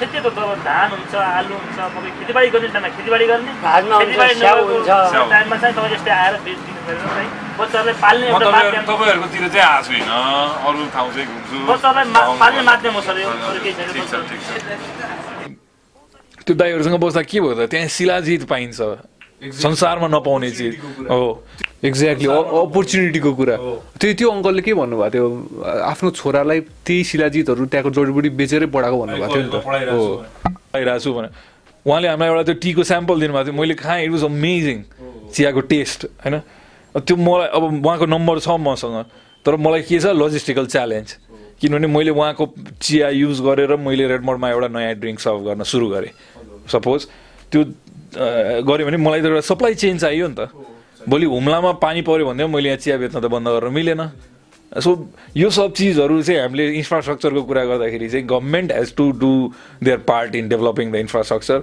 [0.00, 5.74] खेती त अब धान हुन्छ आलु हुन्छ तपाईँ खेतीबारी गर्ने टाइममा खेतीबारी गर्ने। टाइममा चाहिँ
[5.74, 10.06] तपाईँ यस्तै आएर बेचिदिनु पऱ्यो है। पाल्ने तपाईँहरूकोतिर चाहिँ आएको छुइनँ
[10.64, 13.92] अरू ठाउँ चाहिँ घुम्छु बच्चालाई मा- पाल्ने माध्यम हो सर यो हजुर, अरू केही छैन
[13.92, 14.42] ठिक छ बच्चा- ठिक छ
[16.44, 18.80] त्यो दाईहरूसँग बस्दा के भयो त त्यहाँ शिलाजित पाइन्छ
[19.54, 20.74] संसारमा नपाउने चिज
[21.10, 21.42] हो
[21.84, 23.56] एक्ज्याक्टली अपर्च्युनिटीको कुरा
[24.00, 25.26] त्यो त्यो अङ्कलले के भन्नुभएको थियो
[25.84, 29.60] आफ्नो छोरालाई त्यही शिलाजितहरू त्यहाँको जडीबुटी बेचेरै पढाएको भन्नुभएको थियो नि त हो
[30.72, 31.28] पढाइरहेको छु भने
[31.86, 34.76] उहाँले हामीलाई एउटा त्यो टीको स्याम्पल दिनुभएको थियो मैले खाएँ इट वाज अमेजिङ
[35.34, 36.34] चियाको टेस्ट होइन
[36.94, 38.96] त्यो मलाई अब उहाँको नम्बर छ मसँग
[39.46, 41.08] तर मलाई के छ लजिस्टिकल च्यालेन्ज
[41.60, 42.44] किनभने मैले उहाँको
[42.80, 46.12] चिया युज गरेर मैले रेडमोडमा एउटा नयाँ ड्रिङ्क सर्भ गर्न सुरु गरेँ।
[46.70, 47.06] सपोज
[47.50, 47.60] त्यो
[48.66, 50.50] गऱ्यो भने मलाई त एउटा सप्लाई चेन चाहियो नि त।
[51.08, 54.02] भोलि हुम्लामा पानी पऱ्यो भने मैले यहाँ चिया बेच्न त बन्द गर्न मिलेन।
[54.74, 54.90] सो
[55.36, 59.32] यो सब चिजहरू चाहिँ हामीले इन्फ्रास्ट्रक्चरको कुरा गर्दाखेरि चाहिँ government has to do
[59.82, 61.58] their part in developing the infrastructure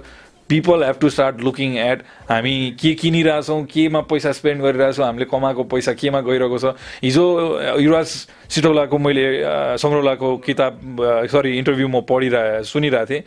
[0.48, 5.64] people have to start looking at हामी के किनिरहेछौँ केमा पैसा स्पेन्ड गरिरहेछौँ हामीले कमाएको
[5.64, 7.24] पैसा केमा गइरहेको छ। हिजो
[7.80, 8.08] युवराज
[8.52, 9.24] सिटौलाको मैले
[9.80, 10.74] सङ्ग्रौलाको किताब
[11.32, 13.22] सरी इन्टरभ्यू म पढिरहे सुनिरहेको थिएँ।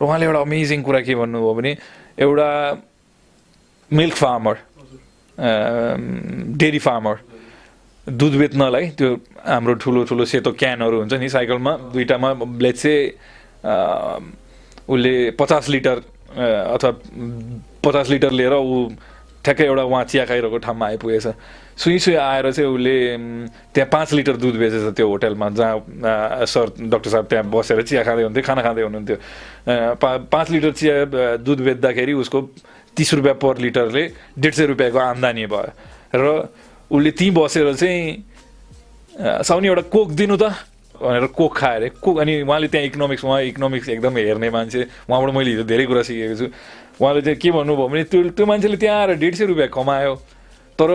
[0.00, 1.72] र उहाँले एउटा अमेजिङ कुरा के भन्नुभयो भने
[2.24, 2.48] एउटा
[3.90, 4.56] मिल्क फार्मर
[6.56, 7.16] डेरी फार्मर
[8.06, 9.08] दुध बेच्नलाई त्यो
[9.44, 12.30] हाम्रो ठुलो ठुलो सेतो क्यानहरू हुन्छ नि साइकलमा दुइटामा
[12.64, 12.84] लेट्स
[14.88, 15.96] उसले पचास लिटर
[16.30, 16.90] अथवा
[17.84, 18.88] पचास लिटर लिएर ऊ
[19.44, 21.26] ठ्याक्कै एउटा उहाँ चिया खाइरहेको ठाउँमा आइपुगेछ।
[21.80, 22.94] सुई सुई आएर चाहिँ उसले
[23.72, 28.22] त्यहाँ पाँच लिटर दुध बेचेछ त्यो होटलमा जहाँ सर डक्टर साहब त्यहाँ बसेर चिया खाँदै
[28.22, 29.16] हुन्थ्यो खाना खाँदै हुनुहुन्थ्यो।
[29.96, 30.94] पा पाँच लिटर चिया
[31.40, 32.40] दुध बेच्दाखेरि उसको
[32.96, 34.04] तिस रुपियाँ पर लिटरले
[34.38, 35.72] डेढ सय रुपियाँको आम्दानी भयो।
[36.14, 36.26] र
[36.92, 40.52] उसले त्यहीँ बसेर चाहिँ साउनी एउटा कोक दिनु त।
[41.00, 45.34] भनेर कोक खायो अरे कोक अनि उहाँले त्यहाँ इकोनोमिक्स उहाँ इकोनोमिक्स एकदम हेर्ने मान्छे उहाँबाट
[45.34, 46.46] मैले हिजो धेरै कुरा सिकेको छु।
[47.00, 50.14] उहाँले चाहिँ के भन्नुभयो भने त्यो त्यो मान्छेले त्यहाँ आएर डेढ सय रुपियाँ कमायो
[50.78, 50.90] तर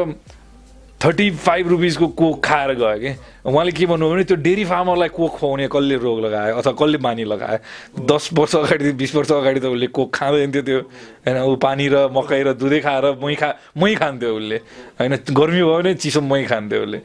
[0.96, 3.12] थर्टी फाइभ रुपिसको कोक खाएर गयो कि।
[3.46, 7.24] उहाँले के भन्नुभयो भने त्यो डेरी फार्मरलाई कोक खुवाउने कसले रोग लगायो अथवा कसले बानी
[7.26, 10.80] लगायो। दस वर्ष अगाडि बिस वर्ष अगाडि त उसले कोक खाँदैन थियो त्यो।
[11.28, 14.58] होइन ऊ पानी र मकै र दुधै खाएर मै खा मै खान्थ्यो उसले।
[14.98, 17.00] होइन गर्मी भयो भने चिसो मै खान्थ्यो उसले।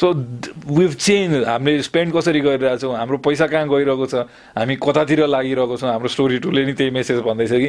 [0.00, 0.12] सो
[0.72, 4.24] विभ चेन्ज हामीले स्पेन्ड कसरी गरिरहेछौँ हाम्रो पैसा कहाँ गइरहेको छ
[4.56, 7.68] हामी कतातिर लागिरहेको छौँ हाम्रो स्टोरी टुले नि त्यही मेसेज भन्दैछ कि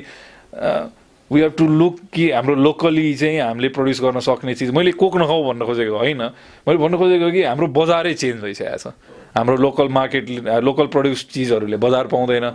[1.31, 5.17] वी हेभ टु लुक कि हाम्रो लोकली चाहिँ हामीले प्रड्युस गर्न सक्ने चिज मैले कोक
[5.17, 6.21] नखाऊ भन्न खोजेको होइन?
[6.67, 8.93] मैले भन्न खोजेको कि हाम्रो बजारै चेन्ज भइसकेको छ।
[9.31, 12.47] हाम्रो लोकल मार्केट लोकल प्रड्युस चिजहरूले बजार पाउँदैन।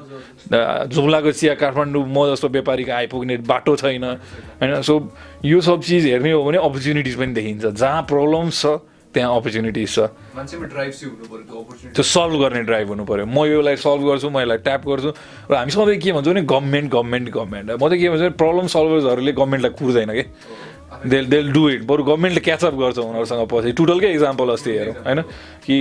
[0.92, 4.82] जुम्लाको चिया काठमाडौँ म जस्तो व्यापारीको आइपुग्ने बाटो छैन होइन?
[4.82, 4.94] सो
[5.44, 8.76] यो सब चिज हेर्ने हो भने अपर्च्युनिटिज पनि देखिन्छ। जहाँ प्रब्लम्स छ
[9.16, 9.98] त्यहाँ अपर्च्युनिटिज छ।
[11.96, 15.10] त्यो सल्भ गर्ने ड्राइभ हुनु पऱ्यो। म योलाई सल्भ गर्छु म यसलाई ट्याप गर्छु।
[15.48, 18.66] र हामी सधैँ के भन्छौँ भने गभर्मेन्ट गभर्मेन्ट गभर्मेन्ट म चाहिँ के भन्छु भने प्रब्लम
[18.68, 20.24] सल्भर्सहरूले गभर्मेन्टलाई कुर्दैन कि।
[21.08, 25.20] दे देल डु इट बरु गभर्मेन्टले क्याचअप गर्छ उनीहरूसँग पछि। टुटलकै इक्जाम्पल अस्ति हेरौँ होइन?
[25.64, 25.76] कि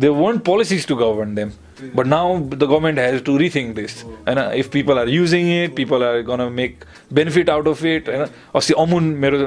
[0.00, 1.50] they want policies to govern them
[1.94, 6.04] but now the government has to rethink this होइन if people are using it people
[6.04, 9.38] are gonna make benefit out of it होइन अस्ति अमुन मेरो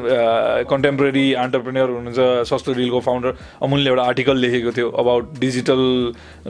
[0.69, 5.81] कन्टेम्पोरेरी अन्टरप्रेनियर हुनुहुन्छ सस्तो डिलको फाउन्डर अमुनले एउटा article लेखेको थियो about digital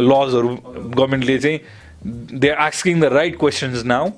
[0.03, 1.59] लजहरू गभर्मेन्टले चाहिँ
[2.35, 4.11] they are asking the right questions now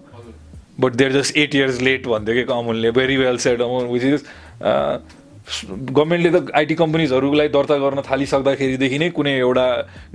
[0.79, 4.23] but they're just eight years late भन्थ्यो कि अमुलले very well said Amul which is
[5.45, 9.65] गभर्मेन्टले त आइटी कम्पनीजहरूलाई दर्ता गर्न थालिसक्दाखेरिदेखि नै कुनै एउटा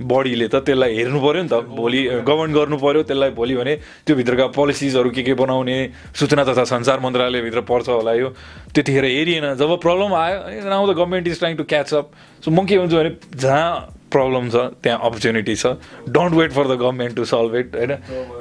[0.03, 4.15] बडीले त त्यसलाई हेर्नु पऱ्यो नि त। भोलि गभर्न गर्नु पऱ्यो त्यसलाई भोलि भने त्यो
[4.15, 5.77] भित्रका पोलिसिजहरू के के बनाउने
[6.19, 8.29] सूचना तथा सञ्चार मन्त्रालयभित्र पर्छ होला यो।
[8.75, 12.11] त्यतिखेर हेरिएन। जब प्रब्लम आयो now the government is trying to catch up
[12.43, 13.71] so म के भन्छु भने जहाँ
[14.11, 15.65] प्रब्लम छ त्यहाँ अपर्च्युनिटी छ।
[16.11, 17.93] Don't wait for the government to solve it होइन?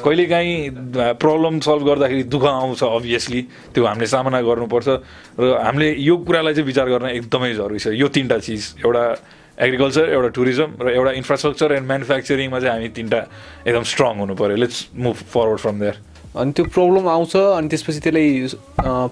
[0.05, 0.55] कहिलेकाहीँ
[1.17, 3.41] प्रब्लम सल्भ गर्दाखेरि दुःख आउँछ अभियसली
[3.75, 4.89] त्यो हामीले सामना गर्नुपर्छ।
[5.39, 9.05] र हामीले यो कुरालाई चाहिँ विचार गर्न एकदमै जरुरी छ। यो तिनवटा चिज एउटा
[9.61, 13.21] एग्रिकल्चर एउटा टुरिज्म र एउटा इन्फ्रास्ट्रक्चर एन्ड म्यानुफ्याक्चरिङमा चाहिँ हामी तिनवटा
[13.69, 15.97] एकदम स्ट्रङ हुनु पऱ्यो let's move forward from there
[16.31, 18.29] अनि त्यो प्रब्लम आउँछ अनि त्यसपछि त्यसलाई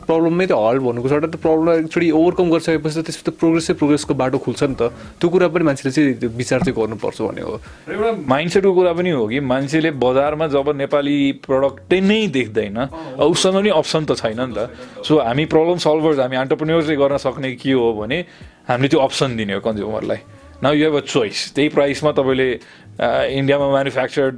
[0.07, 4.15] प्रब्लममै त हल भन्नुको सट्टा त्यो प्रब्लमलाई एकचोटि ओभरकम गरिसकेपछि त त्यसपछि त प्रोग्रेसै प्रोग्रेसको
[4.15, 7.55] बाटो खुल्छ नि त। त्यो कुरा पनि मान्छेले चाहिँ त्यो विचार चाहिँ गर्नुपर्छ भन्ने हो।
[7.59, 12.79] र एउटा माइन्डसेटको कुरा पनि हो कि मान्छेले बजारमा जब नेपाली प्रडक्टै नै देख्दैन
[13.19, 14.71] उसँग नि अप्सन त छैन नि त।
[15.03, 18.19] सो हामी प्रब्लम सल्भर्स हामी अन्टरप्रेन्योर्सले गर्न सक्ने के हो भने
[18.71, 20.21] हामीले त्यो अप्सन दिने हो कन्ज्युमरलाई।
[20.63, 22.49] Now you have a choice त्यही प्राइसमा तपाईँले
[23.43, 24.37] इन्डियामा म्यानुफ्याक्चर्ड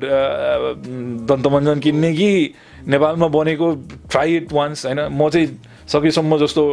[1.29, 2.33] दन्तमञ्जन किन्ने कि
[2.87, 3.75] नेपालमा बनेको
[4.11, 5.01] ट्राई इट वान्स होइन?
[5.13, 5.49] म चाहिँ
[5.89, 6.65] सकेसम्म जस्तो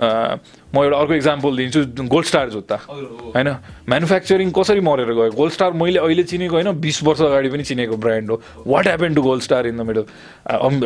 [0.00, 3.48] म एउटा अर्को इक्जाम्पल दिन्छु गोल्ड स्टार जुत्ता होइन?
[3.88, 5.30] म्यानुफ्याक्चरिङ कसरी मरेर गयो?
[5.36, 6.72] गोल्ड स्टार मैले अहिले चिनेको होइन?
[6.80, 10.04] बिस वर्ष अगाडि पनि चिनेको ब्रान्ड हो। What happen to Gold Star in the middle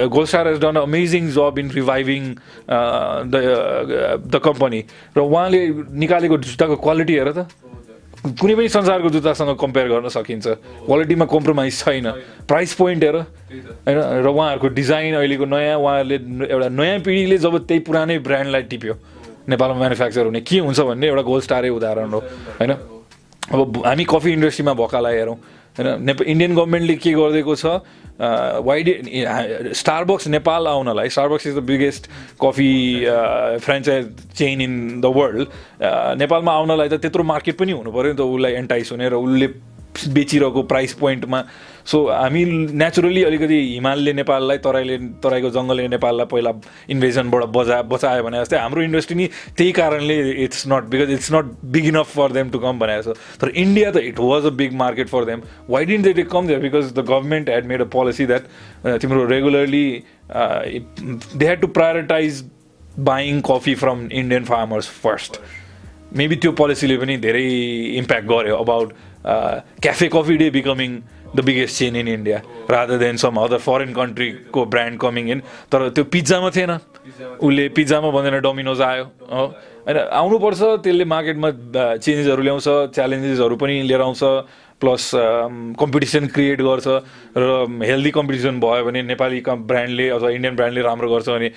[0.08, 2.22] Gold Star has done amazing job in reviving
[3.30, 3.34] the
[4.34, 4.80] the company
[5.16, 5.60] र उहाँले
[5.94, 7.46] निकालेको जुत्ताको क्वालिटी हेर त।
[8.24, 10.46] कुनै पनि संसारको जुत्तासँग कम्पेयर गर्न सकिन्छ।
[10.88, 12.06] क्वालिटीमा कम्प्रोमाइज छैन।
[12.48, 13.98] प्राइस पोइन्ट हेर। होइन?
[14.24, 16.16] र उहाँहरूको डिजाइन अहिलेको नयाँ उहाँहरूले
[16.48, 18.94] एउटा नयाँ पिँढीले जब त्यही पुरानै ब्रान्डलाई टिप्यो
[19.44, 22.20] नेपालमा म्यानुफ्याक्चर हुने के हुन्छ भन्ने एउटा गोल्ड स्टारै उदाहरण हो।
[22.58, 22.72] होइन?
[23.52, 25.36] अब हामी कफी इन्डस्ट्रीमा भएकालाई हेरौँ।
[25.78, 27.66] होइन नेप इन्डियन गभर्मेन्टले के गरिदिएको छ?
[28.64, 28.88] वाइड
[29.74, 32.06] Starbucks Nepal आउनलाई Starbucks is the biggest
[32.42, 32.72] coffee
[33.66, 34.08] franchise
[34.38, 35.46] chain in the world
[36.22, 39.48] नेपालमा आउनलाई त त्यत्रो मार्केट पनि हुनु पऱ्यो नि त उसलाई एन्टाइस हुने र उसले
[40.14, 41.42] बेचिरहेको प्राइस पोइन्टमा
[41.86, 42.44] सो हामी
[42.80, 46.52] नेचुरली अलिकति हिमालले नेपाललाई तराईले तराईको जङ्गलले नेपाललाई पहिला
[46.90, 51.52] इन्भेजनबाट बजा बचायो भने जस्तै हाम्रो इन्डस्ट्री नि त्यही कारणले it's not because it's not
[51.74, 54.72] big enough for them to come भनेको छ। तर इन्डिया त it was a big
[54.82, 58.26] market for them why didn't they come there because the government had made a policy
[58.26, 58.42] that
[59.02, 59.86] तिम्रो regularly
[60.30, 62.44] they had to prioritize
[63.10, 65.40] buying coffee from Indian farmers first
[66.16, 67.48] maybe त्यो पोलिसीले पनि धेरै
[67.98, 68.92] impact गर्यो about
[69.82, 70.96] Cafe Coffee Day becoming
[71.36, 72.38] the biggest chain in India
[72.70, 75.40] rather then some other foreign कन्ट्रीको brand coming in
[75.72, 76.72] तर त्यो पिज्जामा थिएन।
[77.42, 79.44] उसले पिज्जामा भन्दैन डोमिनोज आयो। हो।
[79.86, 81.50] होइन आउनुपर्छ त्यसले मार्केटमा
[82.00, 84.22] चेन्जेसहरू ल्याउँछ च्यालेन्जेसहरू पनि लिएर आउँछ।
[84.84, 85.10] प्लस
[85.80, 86.86] कम्पिटिसन क्रिएट गर्छ
[87.36, 87.44] र
[87.82, 91.48] हेल्दी कम्पिटिसन भयो भने नेपाली ब्रान्डले अथवा इन्डियन ब्रान्डले राम्रो गर्छ भने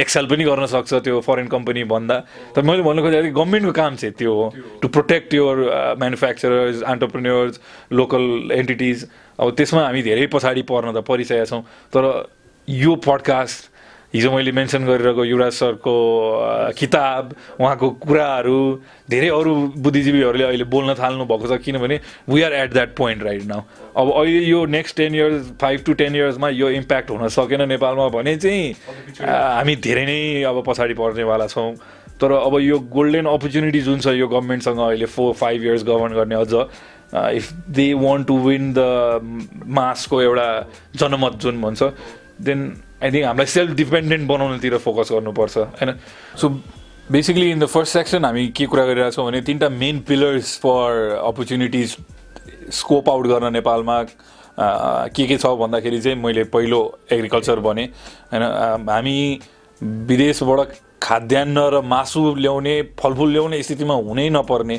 [0.00, 2.16] एक्सेल पनि गर्न सक्छ त्यो फरेन कम्पनी भन्दा।
[2.52, 5.56] तर मैले भन्नु खोजेको गभर्मेन्टको काम चाहिँ त्यो हो to protect your
[5.98, 7.60] manufacturers entrepreneurs
[7.92, 9.06] local entities
[9.40, 11.62] अब त्यसमा हामी धेरै पछाडि पर्न त परिसकेका छौँ।
[11.94, 12.04] तर
[12.68, 13.60] यो पडकास्ट
[14.14, 15.94] हिजो मैले मेन्सन गरिरहेको युवराज सरको
[16.78, 18.60] किताब उहाँको कुराहरू
[19.10, 23.44] धेरै अरू बुद्धिजीवीहरूले अहिले बोल्न थाल्नु भएको छ किनभने we are at that point right
[23.46, 23.60] now
[23.96, 28.08] अब अहिले यो next ten years five to ten इयर्समा यो इम्प्याक्ट हुन सकेन नेपालमा
[28.16, 28.72] भने चाहिँ
[29.20, 31.72] हामी धेरै नै अब पछाडि पर्नेवाला छौँ।
[32.20, 36.34] तर अब यो गोल्डेन अपर्च्युनिटी जुन छ यो गभर्मेन्टसँग अहिले फोर फाइभ इयर्स गभर्न गर्ने
[36.34, 36.54] अझ
[37.36, 40.48] if they want to win the मासको एउटा
[40.96, 41.82] जनमत जुन भन्छ
[42.48, 42.68] देन
[43.02, 45.56] आई थिङ्क हामीलाई सेल्फ डिपेन्डेन्ट बनाउनुतिर फोकस गर्नुपर्छ.
[45.80, 45.90] होइन
[46.36, 46.48] so
[47.10, 51.20] basically in the first section हामी के कुरा गरिरहेको छौँ भने तिनवटा main pillars for
[51.24, 51.96] opportunities
[52.78, 54.02] scope out गर्न नेपालमा
[55.14, 56.80] के के छ भन्दाखेरि चाहिँ मैले पहिलो
[57.12, 57.84] एग्रिकल्चर भने
[58.32, 58.42] होइन
[58.88, 59.16] हामी
[59.80, 60.68] विदेशबाट
[61.02, 64.76] खाद्यान्न र मासु ल्याउने फलफुल ल्याउने स्थितिमा हुनै नपर्ने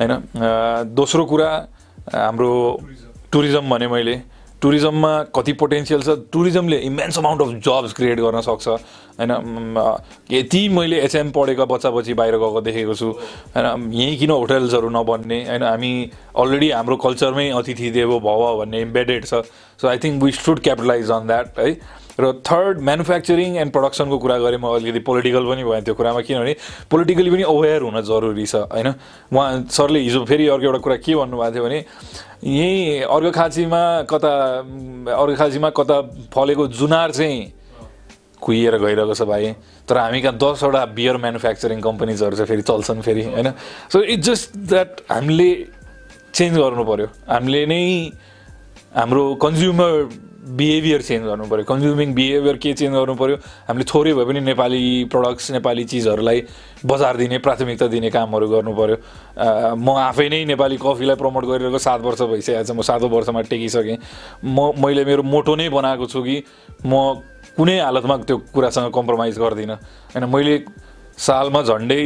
[0.00, 0.12] होइन
[0.96, 1.50] दोस्रो कुरा
[2.14, 2.50] हाम्रो
[3.32, 4.16] टुरिज्म भने मैले
[4.62, 9.30] टुरिज्ममा कति पोटेन्सियल छ टुरिज्मले immense amount of jobs create गर्न सक्छ होइन?
[10.30, 13.10] यति मैले एचएम पढेका बच्चा बच्ची बाहिर गएको देखेको छु
[13.56, 13.92] होइन?
[13.92, 15.62] यहीँ किन होटल्सहरू नबन्ने होइन?
[15.62, 15.92] हामी
[16.36, 19.42] अलरेडी हाम्रो कल्चरमै अतिथि देवो भव भन्ने इम्बेडेड छ।
[19.80, 21.70] So I think we should capitalize on that है?
[22.20, 26.54] र थर्ड म्यानुफ्याक्चरिङ एन्ड प्रडक्सनको कुरा गरेँ म अलिकति पोलिटिकल पनि भएँ त्यो कुरामा किनभने
[26.90, 28.88] पोलिटिकली पनि अवेर हुन जरुरी छ होइन?
[29.30, 31.78] उहाँ सरले हिजो फेरि अर्को एउटा कुरा के भन्नुभएको थियो भने
[32.42, 34.32] यहीँ अर्घखाँचीमा कता
[35.14, 36.00] अर्घखाँचीमा कता
[36.34, 37.38] फलेको जुनार चाहिँ
[38.42, 39.54] कुहिएर गइरहेको छ भाइ।
[39.88, 43.48] तर हामी कहाँ दसवटा बियर म्यानुफ्याक्चरिङ कम्पनीजहरू चाहिँ फेरि चल्छन् फेरि होइन?
[43.92, 45.50] सो इट्स जस्ट द्याट हामीले
[46.34, 47.82] चेन्ज गर्नु पऱ्यो हामीले नै
[48.94, 49.94] हाम्रो कन्ज्युमर
[50.56, 53.36] बिहेभियर चेन्ज गर्नु पऱ्यो कन्ज्युमिङ बिहेभियर के चेन्ज गर्नु पऱ्यो
[53.68, 54.82] हामीले थोरै भए पनि नेपाली
[55.12, 56.42] प्रडक्ट्स नेपाली चिजहरूलाई
[56.86, 58.96] बजार दिने प्राथमिकता दिने कामहरू गर्नु पऱ्यो
[59.76, 63.98] म आफै नै नेपाली कफीलाई प्रमोट गरिरहेको सात वर्ष भइसकेको छ म सातौँ वर्षमा टेकिसकेँ।
[64.44, 66.36] म मैले मेरो मोटो नै बनाएको छु कि
[66.86, 67.20] म
[67.56, 69.76] कुनै हालतमा त्यो कुरासँग कम्प्रोमाइज गर्दिनँ।
[70.14, 70.54] होइन मैले
[71.18, 72.02] सालमा झन्डै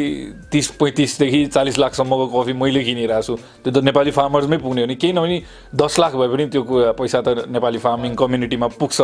[0.48, 4.96] तिस पैँतिसदेखि चालिस लाखसम्मको कफी मैले किनिरहेको छु। त्यो त नेपाली फार्मर्समै पुग्ने हो नि।
[4.96, 5.36] केही नभने
[5.76, 6.62] दस लाख भए पनि त्यो
[6.96, 9.00] पैसा त नेपाली फार्मिङ कम्युनिटीमा पुग्छ।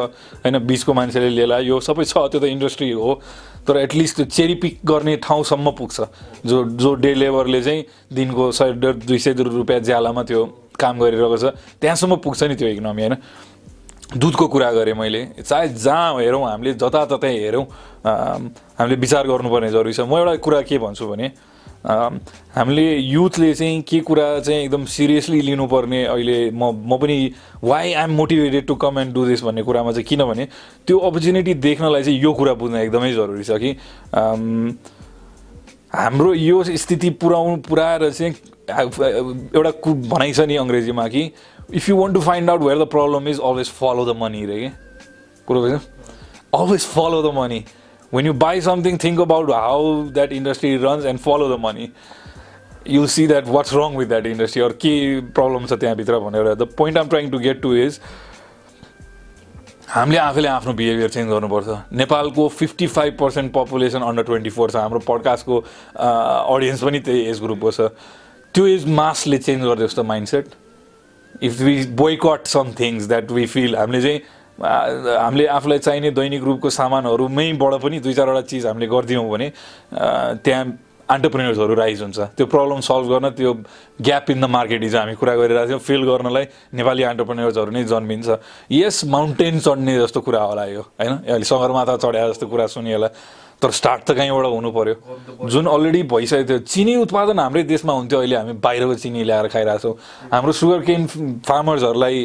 [0.48, 3.20] होइन बिचको मान्छेले लिएला यो सबै छ त्यो त इन्डस्ट्री हो।
[3.68, 5.96] तर एटलिस्ट त्यो चेरी पिक गर्ने ठाउँसम्म पुग्छ।
[6.40, 10.40] जो जो डे लेबरले चाहिँ दिनको सय डेढ दुई सय रुपियाँ ज्यालामा त्यो
[10.80, 11.44] काम गरिरहेको छ
[11.84, 13.14] त्यहाँसम्म पुग्छ नि त्यो इकोनोमी होइन?
[14.16, 17.64] दुधको कुरा गरेँ मैले। चाहे जहाँ हेरौँ हामीले जताततै हेरौँ।
[18.04, 21.26] हामीले विचार गर्नुपर्ने जरुरी छ। म एउटा कुरा के भन्छु भने
[22.56, 27.16] हामीले युथले चाहिँ के कुरा चाहिँ एकदम सिरियसली लिनुपर्ने अहिले म म पनि
[27.62, 30.44] why I'm motivated to come and do this भन्ने कुरामा चाहिँ किनभने
[30.86, 33.70] त्यो अपर्च्युनिटी देख्नलाई चाहिँ यो कुरा बुझ्न एकदमै जरुरी छ कि।
[35.88, 38.32] हाम्रो यो स्थिति पुऱ्याउनु पुऱ्याएर चाहिँ
[39.54, 41.22] एउटा कु भनाइ छ नि अङ्ग्रेजीमा कि
[41.68, 44.60] if you want to find out where the problem is always follow the money रे
[44.60, 44.70] कि
[45.48, 45.80] कुरो बुझ्यो
[46.54, 47.64] always follow the money
[48.12, 51.92] when you buy something, think about how that industry runs and follow the money.
[52.86, 56.68] You'll see that what's wrong with that industry or key problems छ त्यहाँभित्र भनेर the
[56.78, 57.98] point I'm trying to get to is
[59.88, 64.76] हामीले आफैले आफ्नो behaviour change गर्नुपर्छ नेपालको fifty five percent population under twenty four छ
[64.76, 65.58] हाम्रो पडकास्टको
[65.98, 67.90] अडियन्स पनि त्यही एज ग्रुपको छ
[68.54, 70.56] त्यो एज मासले चेन्ज गरिदियोस् त mindset
[71.42, 74.20] if we boycott some things that we feel हामीले चाहिँ
[74.58, 79.52] हामीले आफूलाई चाहिने दैनिक रूपको सामानहरूमैबाट पनि दुई चारवटा चिज हामीले गरिदियौँ भने
[79.92, 80.64] त्यहाँ
[81.08, 83.52] अन्टरप्रिनेर्सहरू राइज हुन्छ। त्यो प्रब्लम सल्भ गर्न त्यो
[84.00, 86.44] ग्याप इन द मार्केट हिजो हामी कुरा गरिरहेको थियौँ। फिल गर्नलाई
[86.76, 88.28] नेपाली अन्टरप्रिनेर्सहरू नै जन्मिन्छ।
[88.70, 91.12] यस माउन्टेन चढ्ने जस्तो कुरा होला यो होइन?
[91.24, 93.08] अहिले सगरमाथा चढ्या जस्तो कुरा सुनिएला
[93.58, 94.94] तर स्टार्ट त कहीँबाट हुनु पर्यो।
[95.50, 99.94] जुन अलरेडी भइसकेको थियो चिनी उत्पादन हाम्रै देशमा हुन्थ्यो अहिले हामी बाहिरको चिनी ल्याएर खाइरहेछौँ।
[100.30, 101.06] हाम्रो सुगर केन
[101.42, 102.16] फार्मर्सहरूलाई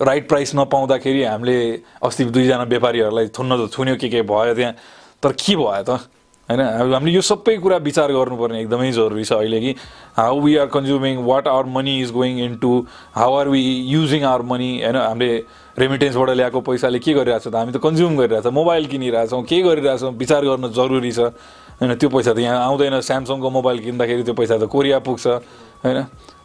[0.00, 1.58] राइट प्राइस नपाउँदाखेरि हामीले
[2.00, 4.74] अस्ति दुईजना व्यापारीहरूलाई थुन्न त थुन्यो के के भयो त्यहाँ।
[5.20, 6.08] तर के भयो त?
[6.48, 6.60] होइन
[6.92, 9.74] हामीले यो सबै कुरा विचार गर्नुपर्ने एकदमै जरुरी छ अहिले कि
[10.16, 12.72] how we are consuming what our money is going into
[13.14, 15.36] how are we using our money होइन हामीले
[15.78, 20.12] रेमिटेन्सबाट ल्याएको पैसाले के गरिरहेको छ त हामी त कन्ज्युम गरिरहेछौँ मोबाइल किनिरहेछौँ के गरिरहेछौँ
[20.16, 21.20] विचार गर्न जरुरी छ।
[21.78, 25.26] होइन त्यो पैसा त यहाँ आउँदैन स्यामसङको मोबाइल किन्दाखेरि त्यो पैसा त कोरिया पुग्छ
[25.84, 25.98] होइन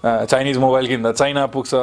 [0.03, 1.73] चाइनिज मोबाइल किन्दा चाइना पुग्छ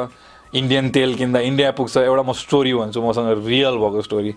[0.53, 4.31] इन्डियन तेल किन्दा इन्डिया पुग्छ एउटा म स्टोरी भन्छु मसँग रियल भएको स्टोरी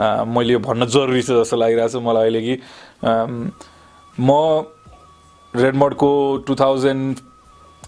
[0.00, 2.54] मैले यो भन्न जरुरी छ जस्तो लागिरहेको छ मलाई अहिले कि
[4.18, 4.30] म
[5.54, 6.10] रेडमोडको
[6.46, 7.18] टु थाउजन्ड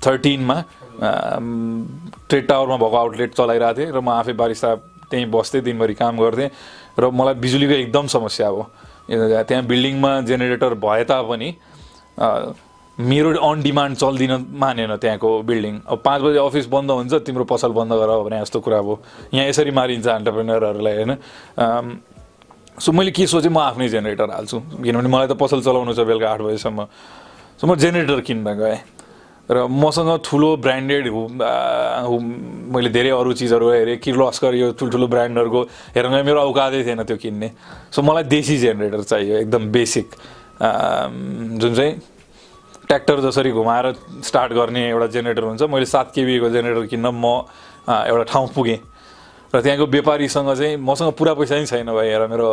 [0.06, 0.56] थर्टिनमा
[1.00, 4.74] ट्रेड टावरमा भएको आउटलेट चलाइरहेको थिएँ र म आफै बारिस्ता
[5.10, 6.50] त्यहीँ बस्थेँ दिनभरि काम गर्थेँ
[6.98, 8.62] र मलाई बिजुलीको एकदम समस्या हो।
[9.08, 11.48] त्यहाँ बिल्डिङमा जेनेरेटर भए तापनि
[12.98, 17.72] मेरो अन डिमान्ड चल्दिन मानेन त्यहाँको बिल्डिङ अब पाँच बजे अफिस बन्द हुन्छ तिम्रो पसल
[17.72, 18.98] बन्द गर भने जस्तो कुरा हो।
[19.34, 21.12] यहाँ यसरी मारिन्छ अन्टरप्रेनरहरूलाई होइन?
[22.74, 26.26] सो मैले के सोचेँ म आफ्नै जेनेरेटर हाल्छु। किनभने मलाई त पसल चलाउनु छ बेलुका
[26.26, 26.78] आठ बजीसम्म।
[27.54, 28.78] सो म जेनेरेटर किन्न गएँ।
[29.46, 31.06] र मसँग ठुलो ब्रान्डेड
[32.74, 35.60] मैले धेरै अरू चिजहरू हेरेँ। किर्लोस्कर यो ठुल्ठुलो ब्रान्डहरूको
[35.94, 37.48] गएँ मेरो औकातै थिएन त्यो किन्ने।
[37.94, 40.06] सो मलाई देशी जेनेरेटर चाहियो एकदम बेसिक
[41.62, 42.17] जुन चाहिँ
[42.88, 43.92] ट्र्याक्टर जसरी घुमाएर
[44.24, 47.44] स्टार्ट गर्ने एउटा जेनेरेटर हुन्छ मैले सात केबीको जेनेरेटर किन्न म
[47.84, 48.78] एउटा ठाउँ पुगेँ।
[49.48, 52.48] र त्यहाँको व्यापारीसँग चाहिँ मसँग पुरा पैसा नै छैन भाइ हेर मेरो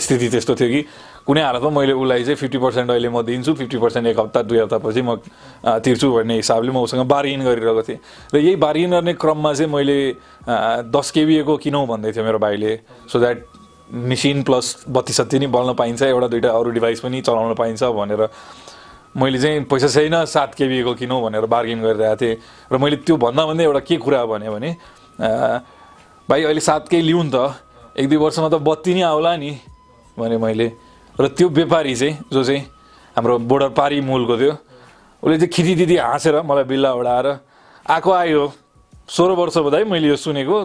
[0.00, 0.80] स्थिति त्यस्तो थियो कि
[1.28, 4.58] कुनै हालतमा मैले उसलाई चाहिँ फिफ्टी पर्सेन्ट अहिले म दिन्छु फिफ्टी पर्सेन्ट एक हप्ता दुई
[4.58, 5.16] हप्तापछि म
[5.84, 7.98] तिर्छु भन्ने हिसाबले म उसँग बार्गेन गरिरहेको थिएँ।
[8.32, 9.96] र यही बार्गेन गर्ने क्रममा चाहिँ मैले
[10.88, 12.72] दस केबिएको किनौँ भन्दै थियो मेरो भाइले।
[13.12, 13.38] सो द्याट
[13.92, 18.28] मेसिन प्लस बत्ती सत्ती नै बल्न पाइन्छ एउटा दुइटा अरू डिभाइस पनि चलाउन पाइन्छ भनेर
[19.16, 22.36] मैले चाहिँ पैसा छैन सात केबीको किनौँ भनेर बार्गेन गरिरहेको थिएँ।
[22.72, 24.70] र मैले त्यो भन्दा भन्दै एउटा के कुरा भने भने
[26.28, 27.54] भाइ अहिले सातकै लिउँ नि त
[27.94, 29.52] एक दुई वर्षमा त बत्ती नै आउला नि
[30.18, 30.66] भने मैले।
[31.14, 32.62] र त्यो व्यापारी चाहिँ जो चाहिँ
[33.14, 34.54] हाम्रो बोर्डर पारी मूलको थियो
[35.22, 37.26] उसले चाहिँ खिचिदिदी हाँसेर मलाई बिल्ला उडाएर
[37.86, 38.42] आएको आयो
[39.06, 40.56] सोह्र वर्ष बधाई मैले यो सुनेको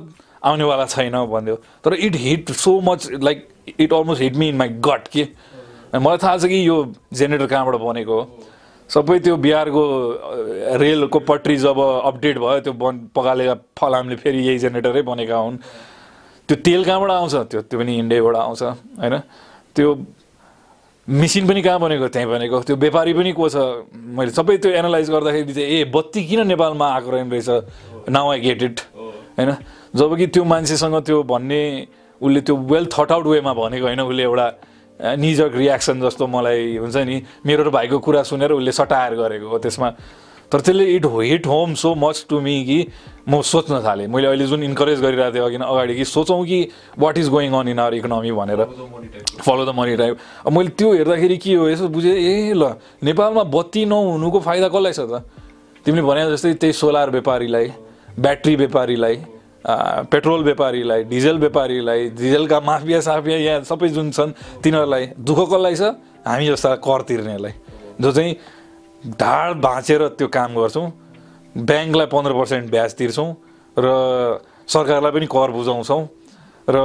[0.41, 3.47] आउनेवाला छैन भनिदियो तर it hit so much like
[3.77, 5.23] it almost hit me in my gut के
[5.97, 6.75] मलाई थाहा छ कि यो
[7.13, 8.23] जेनेरेटर कहाँबाट बनेको हो?
[8.89, 9.83] सबै त्यो बिहारको
[10.77, 15.57] रेलको पट्री जब अपडेट भयो त्यो बन पगालेका फलामले फेरि यही जेनेरेटरै बनेका हुन्।
[16.49, 17.35] त्यो तेल कहाँबाट आउँछ?
[17.49, 18.61] त्यो त्यो पनि इन्डियाबाट आउँछ
[19.01, 19.15] होइन?
[19.75, 19.87] त्यो
[21.07, 22.07] मेसिन पनि कहाँ बनेको?
[22.13, 23.57] त्यहीँ बनेको। त्यो व्यापारी पनि को छ?
[23.93, 27.49] मैले सबै त्यो एनालाइज गर्दाखेरि चाहिँ ए बत्ती किन नेपालमा आएको रहेछ?
[28.09, 28.77] नाउ आई गेट इट
[29.37, 29.51] होइन?
[29.95, 31.61] जब कि त्यो मान्छेसँग त्यो भन्ने
[32.21, 34.47] उसले त्यो वेल थट आउट वेमा भनेको होइन उसले एउटा
[34.99, 39.57] निजक रियाक्सन जस्तो मलाई हुन्छ नि मेरो र भाइको कुरा सुनेर उसले सटायर गरेको हो
[39.57, 39.89] त्यसमा।
[40.51, 42.79] तर त्यसले it hit home so much to me कि
[43.29, 46.59] म सोच्न थालेँ। मैले अहिले जुन इन्करेज गरिरहेको थिएँ अघि अगाडि कि सोचौँ कि
[46.99, 48.61] what is going on in our economy भनेर।
[49.45, 52.75] फलो द मनी टाइप अब मैले त्यो हेर्दाखेरि के हो यसो बुझेँ ए ल
[53.05, 55.23] नेपालमा बत्ती नहुनुको फाइदा कसलाई छ त?
[55.85, 57.67] तिमीले भने जस्तै त्यही सोलर व्यापारीलाई
[58.19, 59.15] ब्याट्री व्यापारीलाई।
[59.65, 64.31] पेट्रोल व्यापारीलाई डिजल व्यापारीलाई डिजलका माफिया साफिया यहाँ सबै जुन छन्
[64.63, 65.83] तिनीहरूलाई दुःख कसलाई छ?
[66.27, 67.53] हामी जस्ता कर तिर्नेलाई
[68.01, 68.35] जो चाहिँ
[69.19, 70.87] ढाड भाँचेर त्यो काम गर्छौँ
[71.55, 73.29] ब्याङ्कलाई पन्ध्र पर्सेन्ट ब्याज तिर्छौँ
[73.77, 73.87] र
[74.67, 76.01] सरकारलाई पनि कर बुझाउँछौँ।
[76.69, 76.77] र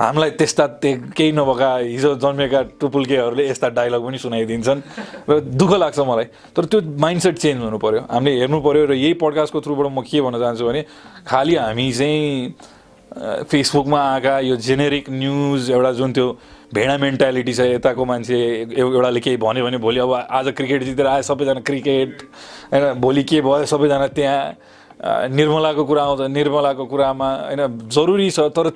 [0.00, 4.80] हामीलाई त्यस्ता केही नभएका हिजो जन्मेका टुपुल्केहरूले यस्ता डायलग पनि सुनाइदिन्छन्
[5.28, 6.26] र दुःख लाग्छ मलाई।
[6.56, 10.20] तर त्यो माइन्डसेट चेन्ज हुनु पऱ्यो हामीले हेर्नु पऱ्यो र यही पडकास्टको थ्रुबाट म के
[10.24, 10.80] भन्न चाहन्छु भने
[11.28, 16.26] खालि हामी चाहिँ फेसबुकमा आएका यो जेनेरिक न्युज एउटा जुन त्यो
[16.74, 18.36] भेडा मेन्टालिटी छ यताको मान्छे
[18.80, 22.10] एउ- एउटाले केही भन्यो भने भोलि अब आज क्रिकेट जितेर आयो सबैजना क्रिकेट
[22.72, 28.70] होइन भोलि के भयो सबैजना त्यहाँ निर्मलाको कुरा आउँछ निर्मलाको कुरामा होइन जरुरी छ तर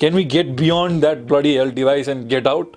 [0.00, 2.76] can we get beyond that bloody health device and get out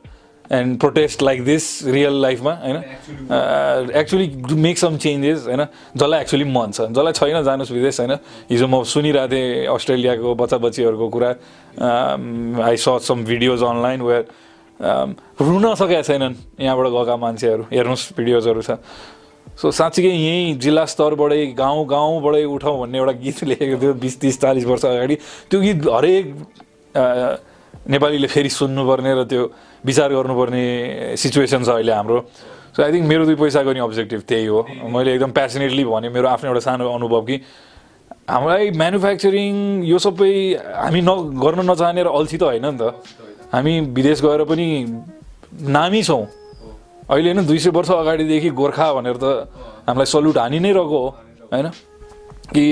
[0.52, 5.66] and protest like this real लाइफमा होइन एक्चुली मेक सम चेन्जेस होइन
[5.96, 8.12] जसलाई एक्चुली मन छ जसलाई छैन जानुहोस् विदेश होइन
[8.50, 11.30] हिजो म सुनिरहेको थिएँ अस्ट्रेलियाको बच्चा बच्चीहरूको कुरा
[12.64, 14.26] आई स सम भिडियोज अनलाइन वेयर
[15.42, 18.78] रुन सकेका छैनन् यहाँबाट गएका मान्छेहरू हेर्नुहोस् भिडियोजहरू छ
[19.56, 24.42] सो साँच्चीकै यहीँ जिल्ला स्तरबाटै गाउँ गाउँबाटै उठाउँ भन्ने एउटा गीत लेखेको थियो बिस तिस
[24.42, 25.16] चालिस वर्ष अगाडि
[25.50, 26.36] त्यो गीत हरेक
[26.96, 29.44] नेपालीले फेरि सुन्नुपर्ने र त्यो
[29.86, 30.64] विचार गर्नुपर्ने
[31.18, 32.18] सिचुएसन छ अहिले हाम्रो।
[32.74, 36.28] सो आई थिङ्क मेरो दुई पैसाको नि अब्जेक्टिभ त्यही हो। मैले एकदम प्यासनेटली भने मेरो
[36.28, 37.36] आफ्नो एउटा सानो अनुभव कि
[38.30, 40.32] हामीलाई म्यानुफ्याक्चरिङ यो सबै
[40.80, 41.12] हामी न
[41.44, 42.84] गर्न नचाहने र अल्छी त होइन नि त।
[43.52, 44.68] हामी विदेश गएर पनि
[45.54, 46.26] नामी छौँ।
[47.10, 49.26] अहिले होइन दुई सय वर्ष अगाडिदेखि गोर्खा भनेर त
[49.86, 51.08] हामीलाई सल्युट हानि नै रहेको हो
[51.52, 51.68] होइन?
[52.54, 52.66] कि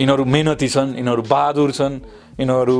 [0.00, 1.94] यिनीहरू मेहनती छन् यिनीहरू बहादुर छन्
[2.40, 2.78] यिनीहरू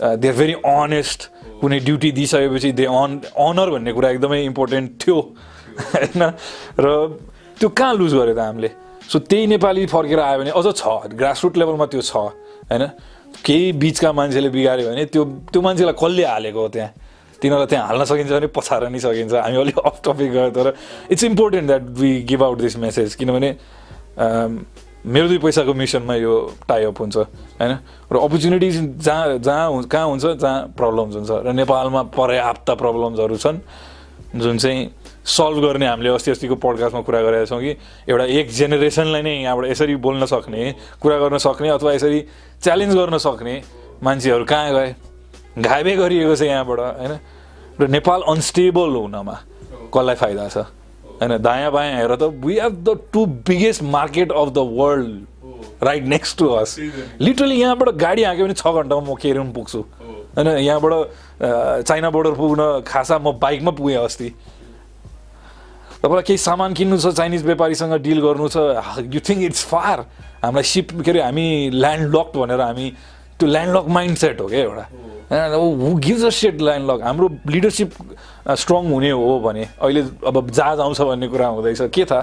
[0.00, 1.20] दे आर भेरी अनेस्ट
[1.60, 5.18] कुनै ड्युटी दिइसकेपछि दे अन अनर भन्ने कुरा एकदमै इम्पोर्टेन्ट थियो.
[5.92, 6.22] होइन?
[6.80, 6.86] र
[7.60, 8.70] त्यो कहाँ लुज गर्यो त हामीले?
[9.08, 12.16] सो त्यही नेपाली फर्केर आयो भने अझ छ ग्रासरुट लेभलमा त्यो छ
[12.68, 12.84] होइन?
[13.44, 16.90] केही बिचका मान्छेले बिगाऱ्यो भने त्यो त्यो मान्छेलाई कसले हालेको हो त्यहाँ?
[17.40, 20.72] तिनीहरूलाई त्यहाँ हाल्न सकिन्छ भने पछार नि सकिन्छ। हामी अलिक अफ टपिक गयो तर
[21.12, 23.50] it's important that we give out this message किनभने
[24.16, 24.52] अम,
[25.04, 26.34] मेरो दुई पैसाको मिसनमा यो
[26.68, 27.72] टाइअप हुन्छ होइन?
[28.12, 28.74] र अपर्च्युनिटिज
[29.04, 33.58] जहाँ जहाँ कहाँ हुन्छ जहाँ प्रब्लम्स हुन्छ। र नेपालमा पर्याप्त प्रब्लम्सहरू छन्
[34.36, 34.80] जुन चाहिँ
[35.26, 37.76] सल्भ गर्ने हामीले अस्ति अस्तिको पडकास्टमा कुरा गरेका छौँ कि
[38.10, 42.20] एउटा एक जेनेरेसनलाई नै यहाँबाट यसरी बोल्न सक्ने कुरा गर्न सक्ने अथवा यसरी
[42.62, 43.54] च्यालेन्ज गर्न सक्ने
[44.02, 44.94] मान्छेहरू कहाँ गए?
[45.58, 47.12] घाइबे गरिएको छ यहाँबाट होइन?
[47.80, 49.34] र नेपाल अनस्टेबल हुनमा
[49.94, 50.58] कसलाई फाइदा छ?
[51.20, 56.04] होइन दायाँ बायाँ हेर त we have the two biggest market of the world right
[56.06, 56.76] next to us
[57.20, 59.80] literally यहाँबाट गाडी हाँक्यो भने छ घन्टामा म केरुन पुग्छु।
[60.36, 64.28] होइन यहाँबाट अ, चाइना बोर्डर पुग्न खासा म बाइकमा पुगेँ अस्ति।
[66.02, 68.56] तपाईँलाई केही सामान किन्नु छ चाइनिज व्यापारीसँग डिल गर्नु छ
[69.14, 70.00] यु थिङ्क इट्स फार
[70.44, 72.86] हामीलाई सिप के अरे हामी ल्यान्ड लक भनेर हामी
[73.40, 74.84] त्यो ल्यान्ड लक माइन्ड सेट हो क्या एउटा।
[75.56, 77.90] Who gives a set land lock हाम्रो लिडरसिप
[78.46, 82.22] स्ट्रङ हुने हो भने अहिले अब जहाज आउँछ भन्ने कुरा हुँदैछ। के थाहा?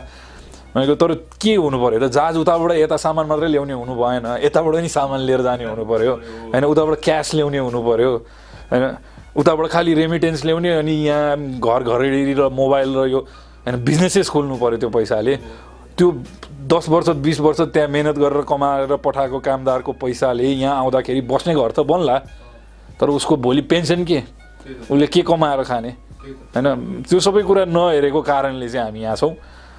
[0.75, 4.75] भनेको तर के हुनु पऱ्यो त जहाज उताबाट यता सामान मात्रै ल्याउने हुनु भएन। यताबाट
[4.81, 6.13] नि सामान लिएर जाने हुनु पऱ्यो
[6.49, 8.11] होइन उताबाट क्यास ल्याउने हुनु पऱ्यो
[8.71, 8.83] होइन
[9.37, 13.19] उताबाट खालि रेमिटेन्स ल्याउने अनि यहाँ घर घरेडी र मोबाइल र यो
[13.67, 15.35] होइन बिजनेसेस खोल्नु पऱ्यो त्यो पैसाले।
[15.97, 16.07] त्यो
[16.65, 21.71] दस वर्ष बिस वर्ष त्यहाँ मेहनत गरेर कमाएर पठाएको कामदारको पैसाले यहाँ आउँदाखेरि बस्ने घर
[21.71, 22.17] त बन्ला।
[22.97, 24.21] तर उसको भोलि पेन्सन के?
[24.89, 25.91] उसले के कमाएर खाने?
[26.23, 29.33] होइन त्यो सबै कुरा नहेरेको कारणले चाहिँ हामी यहाँ छौँ।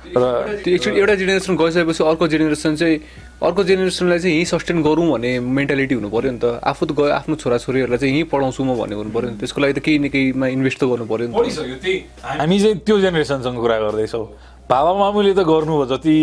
[0.05, 2.97] र त्यो एक्चुली एउटा जेनेरेसन गइसकेपछि अर्को जेनेरेसन चाहिँ
[3.41, 7.09] अर्को जेनेरेसनलाई चाहिँ यहीँ सस्टेन गरौँ भन्ने मेन्टालिटी हुनु पऱ्यो नि त। आफू त गयो
[7.25, 10.09] आफ्नो छोराछोरीहरूलाई चाहिँ यहीँ पढाउँछु म भन्ने हुनु पऱ्यो नि त्यसको लागि त केही न
[10.13, 14.27] केहीमा इन्भेस्ट त गर्नु पऱ्यो नि त। हामी चाहिँ त्यो जेनेरेसनसँग कुरा गर्दैछौँ।
[14.69, 16.17] बाबा मामुले त गर्नुभयो जति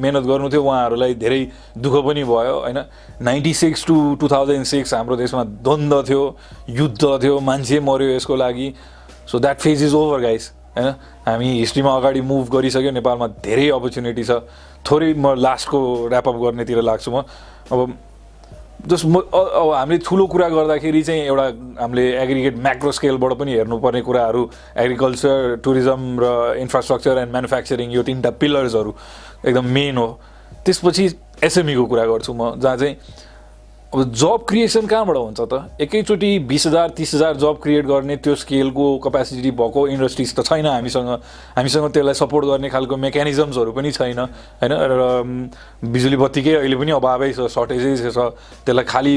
[0.00, 1.42] मेहनत गर्नु थियो उहाँहरूलाई धेरै
[1.80, 2.78] दुःख पनि भयो होइन।
[3.24, 6.22] Ninety six to two thousand six हाम्रो देशमा द्वन्द्व थियो
[6.76, 8.68] युद्ध थियो मान्छे मऱ्यो यसको लागि।
[9.26, 10.88] So that phase is over guys होइन
[11.26, 14.42] हामी हिस्ट्रीमा अगाडि मुभ गरिसक्यो नेपालमा धेरै अपर्च्युनिटी छ।
[14.84, 15.78] थोरै म लास्टको
[16.10, 17.22] ऱ्यापअप गर्नेतिर लाग्छु म।
[17.72, 17.96] अब
[18.84, 21.46] जस्ट म अब हामीले ठुलो कुरा गर्दाखेरि चाहिँ एउटा
[21.80, 24.42] हामीले एग्रिगेट म्याक्रो स्केलबाट पनि हेर्नुपर्ने कुराहरू
[24.76, 26.26] एग्रिकल्चर टुरिज्म र
[26.60, 28.94] इन्फ्रास्ट्रक्चर एन्ड म्यानुफ्याक्चरिङ यो तिनवटा पिलर्सहरू
[29.48, 30.08] एकदम मेन हो।
[30.64, 31.04] त्यसपछि
[31.44, 32.96] एसएमईको कुरा गर्छु म जहाँ चाहिँ
[33.94, 35.78] अब जब क्रिएसन कहाँबाट हुन्छ त?
[35.80, 40.66] एकैचोटि बिस हजार तिस हजार जब क्रिएट गर्ने त्यो स्केलको कपेसिटी भएको इन्डस्ट्रिज त छैन
[40.66, 41.08] हामीसँग।
[41.54, 44.72] हामीसँग त्यसलाई सपोर्ट गर्ने खालको मेकानिजम्सहरू पनि छैन होइन?
[44.74, 45.02] र
[45.86, 48.18] बिजुली बत्तीकै अहिले पनि अभावै छ सर्टेजै छ
[48.66, 49.14] त्यसलाई खालि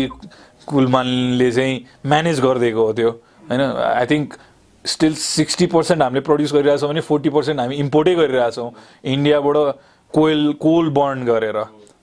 [0.69, 1.73] कुलमानले चाहिँ
[2.05, 3.09] म्यानेज गरिदिएको हो त्यो
[3.49, 3.61] होइन?
[3.97, 4.37] I think
[4.85, 8.69] still sixty percent हामीले प्रड्युस गरिरहेछौँ भने फोर्टी पर्सेन्ट हामी इम्पोर्टै गरिरहेछौँ।
[9.09, 9.57] इन्डियाबाट
[10.13, 11.57] कोइल कोल बर्न गरेर।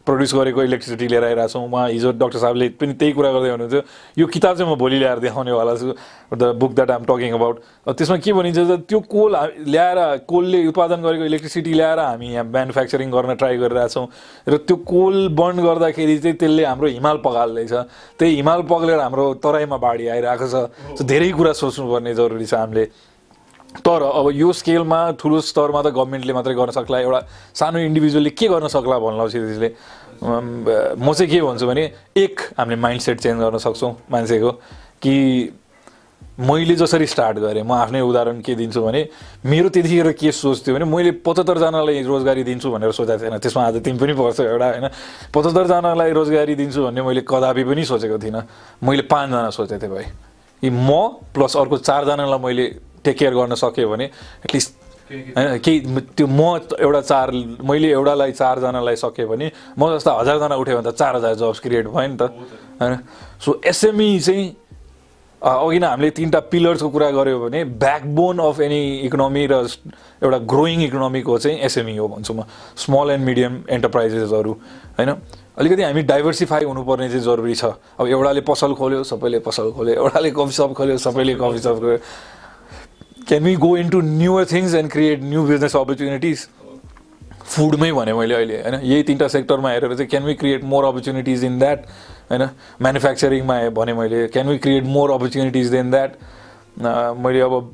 [0.04, 3.82] प्रड्युस गरेको इलेक्ट्रिसिटी लिएर आइरहेछौँ उहाँ हिजो डक्टर साहबले पनि त्यही कुरा गर्दै हुनुहुन्थ्यो।
[4.20, 5.92] यो किताब चाहिँ म भोलि ल्याएर देखाउनेवाला छु।
[6.36, 7.56] The book that I'm talking about.
[7.96, 9.32] त्यसमा के भनिन्छ त त्यो कोल
[9.64, 9.98] ल्याएर
[10.28, 14.06] कोलले उत्पादन गरेको इलेक्ट्रिसिटी ल्याएर हामी यहाँ म्यानुफ्याक्चरिङ गर्न ट्राई गरिरहेछौँ
[14.48, 17.72] र त्यो कोल बर्न गर्दाखेरि चाहिँ त्यसले हाम्रो हिमाल पगाल्दैछ।
[18.20, 22.84] त्यही हिमाल पग्लेर हाम्रो तराईमा बाढी आइरहेको छ। धेरै कुरा सोच्नुपर्ने जरुरी छ हामीले।
[23.74, 27.20] तर अब यो स्केलमा ठुलो स्तरमा त गभर्मेन्टले मात्रै गर्न सक्ला। एउटा
[27.58, 29.68] सानो इन्डिभिजुअलले के गर्न सक्ला भन्नु त्यसले
[30.24, 31.84] म चाहिँ के भन्छु भने
[32.16, 34.50] एक हामीले माइन्ड सेट चेन्ज गर्न सक्छौँ मान्छेको
[35.02, 35.14] कि
[36.34, 39.00] मैले जसरी स्टार्ट गरेँ म आफ्नै उदाहरण के दिन्छु भने
[39.46, 43.76] मेरो त्यतिखेर के सोच थियो भने मैले पचहत्तरजनालाई रोजगारी दिन्छु भनेर सोचेको थिएन। त्यसमा आज
[43.84, 44.86] तिमी पनि पर्छ एउटा होइन?
[45.34, 48.42] पचहत्तरजनालाई रोजगारी दिन्छु भन्ने मैले कदापि पनि सोचेको थिइनँ।
[48.82, 50.06] मैले पाँचजना सोचेको थिएँ भाइ।
[50.62, 50.90] कि म
[51.34, 52.66] प्लस अर्को चारजनालाई मैले
[53.04, 54.82] टेक केयर गर्न सक्यो भने एटलिस्ट
[55.36, 56.40] होइन केही त्यो म
[56.80, 57.30] एउटा चार
[57.62, 61.86] मैले एउटालाई चारजनालाई सकेँ भने म जस्ता हजारजना उठ्यो भने त चार हजार जब्स क्रिएट
[61.88, 62.22] भयो नि त।
[62.80, 62.98] होइन?
[63.44, 64.46] सो एसएमई चाहिँ
[65.42, 69.54] अ, अघि नै हामीले तिनवटा पिलर्सको कुरा गऱ्यो भने ब्याकबोन अफ एनी इकोनोमी र
[70.24, 72.48] एउटा ग्रोइङ इकोनोमीको चाहिँ एसएमई हो भन्छु म।
[72.80, 74.52] स्मल एन्ड मिडियम एन्टरप्राइजेसहरू
[74.96, 75.10] होइन?
[75.60, 77.64] अलिकति हामी डाइभर्सिफाई हुनुपर्ने चाहिँ जरुरी छ।
[78.00, 81.98] अब एउटाले पसल खोल्यो सबैले पसल खोल्यो एउटाले कफी सप खोल्यो सबैले कफी सप खोल्यो।
[83.26, 86.46] Can we go into newer things and create new business opportunities
[87.44, 91.44] फुडमै भने मैले अहिले होइन यही तिनवटा सेक्टरमा हेरेर चाहिँ can we create more opportunities
[91.44, 91.86] in that
[92.30, 92.42] होइन
[92.82, 96.16] म्यानुफ्याक्चरिङमा भने मैले can we create more opportunities than that
[97.18, 97.72] मैले अब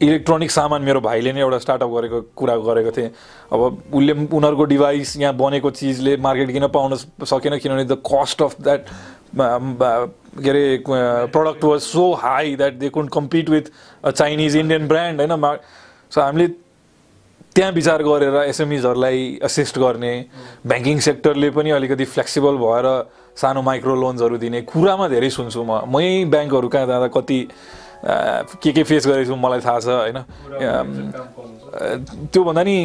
[0.00, 3.08] इलेक्ट्रोनिक सामान मेरो भाइले नै एउटा स्टार्टअप गरेको कुरा गरेको थिएँ
[3.52, 3.60] अब
[3.92, 8.60] उसले पनि उनीहरूको डिभाइस यहाँ बनेको चिजले मार्केट किन पाउन सकेन किनभने द कस्ट अफ
[8.60, 8.86] द्याट
[9.34, 13.70] के अरे product was so high that they couldn't compete with
[14.04, 15.54] Chinese Indian brand होइन मा
[16.12, 16.48] सो हामीले
[17.54, 20.12] त्यहाँ विचार गरेर एसएमइजहरूलाई असिस्ट गर्ने
[20.66, 22.86] ब्याङ्किङ सेक्टरले पनि अलिकति फ्लेक्सिबल भएर
[23.36, 27.40] सानो माइक्रो लोन्सहरू दिने कुरामा धेरै सुन्छु म। मै ब्याङ्कहरू कहाँ जाँदा कति
[28.62, 30.18] के के फेस गरेको छु मलाई थाहा छ होइन।
[32.32, 32.76] त्योभन्दा नि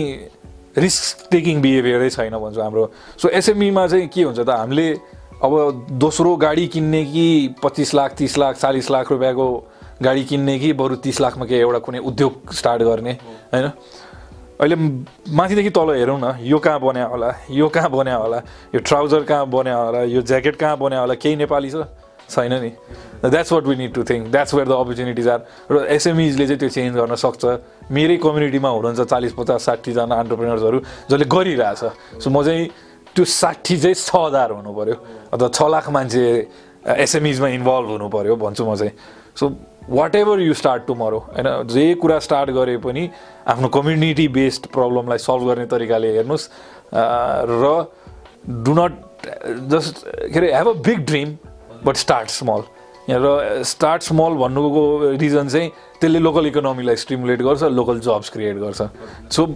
[0.78, 2.84] रिस्क टेकिङ बिहेभियरै छैन भन्छु हाम्रो।
[3.22, 4.88] सो एसएमईमा चाहिँ के हुन्छ त हामीले
[5.44, 7.28] अब दोस्रो गाडी किन्ने कि
[7.64, 9.48] पच्चिस लाख तिस लाख चालिस लाख रुपियाँको
[10.04, 13.12] गाडी किन्ने कि बरु तिस लाखमा के एउटा कुनै उद्योग स्टार्ट गर्ने
[13.54, 13.68] होइन?
[14.60, 14.76] अहिले
[15.32, 18.40] माथिदेखि तल हेरौँ न यो कहाँ बन्या होला यो कहाँ बन्या होला
[18.76, 21.88] यो ट्राउजर कहाँ बन्या होला यो ज्याकेट कहाँ बन्या होला केही नेपाली छ?
[22.26, 22.72] छैन नि।
[23.30, 25.40] That's what we need to think that's where the opportunities are
[25.72, 27.44] र एसएमइजले चाहिँ त्यो चेन्ज गर्न सक्छ।
[27.92, 30.80] मेरै कम्युनिटीमा हुनुहुन्छ चालिस पचास साठीजना अन्टरप्रेनर्सहरू
[31.12, 31.84] जसले गरिरहेछ।
[32.18, 32.66] सो म चाहिँ
[33.14, 34.96] त्यो साठी चाहिँ छ हजार हुनु पऱ्यो
[35.32, 36.24] अथवा छ लाख मान्छे
[36.82, 38.94] एसएमइजमा इन्भल्भ हुनु पऱ्यो भन्छु म चाहिँ।
[39.38, 39.46] So
[40.16, 43.10] whatever you start tomorrow होइन जे कुरा स्टार्ट गरे पनि
[43.48, 46.50] आफ्नो कम्युनिटी बेस्ड प्रब्लमलाई सल्भ गर्ने तरिकाले हेर्नुहोस्
[46.94, 47.74] र
[48.66, 48.94] डु नट
[49.74, 51.36] जस्ट के अरे have a big dream
[51.86, 52.64] but start small
[53.10, 54.84] र स्टार्ट स्मल भन्नुको
[55.22, 55.70] रिजन चाहिँ
[56.02, 58.82] त्यसले लोकल इकोनोमीलाई स्टिमुलेट गर्छ लोकल जब्स क्रिएट गर्छ.
[59.32, 59.48] सो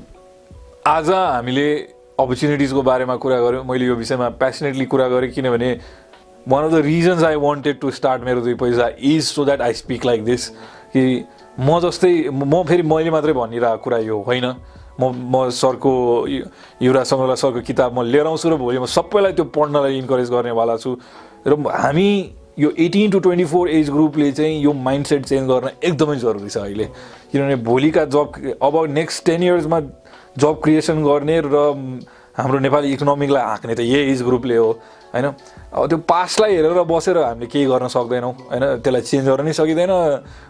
[0.88, 1.70] आज हामीले
[2.20, 5.70] अपर्च्युनिटिजको बारेमा कुरा गऱ्यौँ मैले यो विषयमा प्यासनेटली कुरा गरेँ किनभने
[6.48, 9.74] one of the reasons I wanted to start मेरो दुई पैसा is so that I
[9.74, 10.48] speak like this
[10.96, 11.04] कि
[11.60, 14.46] म जस्तै म फेरि मैले मात्रै भनिरहेको कुरा यो होइन।
[15.00, 15.92] म म सरको
[16.28, 20.76] युवराज सङ्ग्रला सरको किताब म लिएर आउँछु र भोलि म सबैलाई त्यो पढ्नलाई इन्करेज गर्नेवाला
[20.78, 20.96] छु।
[21.48, 22.10] र हामी
[22.60, 26.58] यो eighteen to twenty four age ग्रुपले चाहिँ यो माइन्डसेट चेन्ज गर्न एकदमै जरुरी छ
[26.58, 26.86] अहिले।
[27.32, 29.80] किनभने भोलिका जब अब नेक्स्ट टेन इयर्समा
[30.38, 31.64] जब क्रिएसन गर्ने र
[32.40, 34.70] हाम्रो नेपाली इकोनोमिकलाई हाँक्ने त यही एज ग्रुपले हो
[35.12, 35.26] होइन?
[35.76, 38.64] अब त्यो पास्टलाई हेरेर बसेर हामीले केही गर्न सक्दैनौँ होइन?
[38.80, 39.92] त्यसलाई चेन्ज गर्न नि सकिँदैन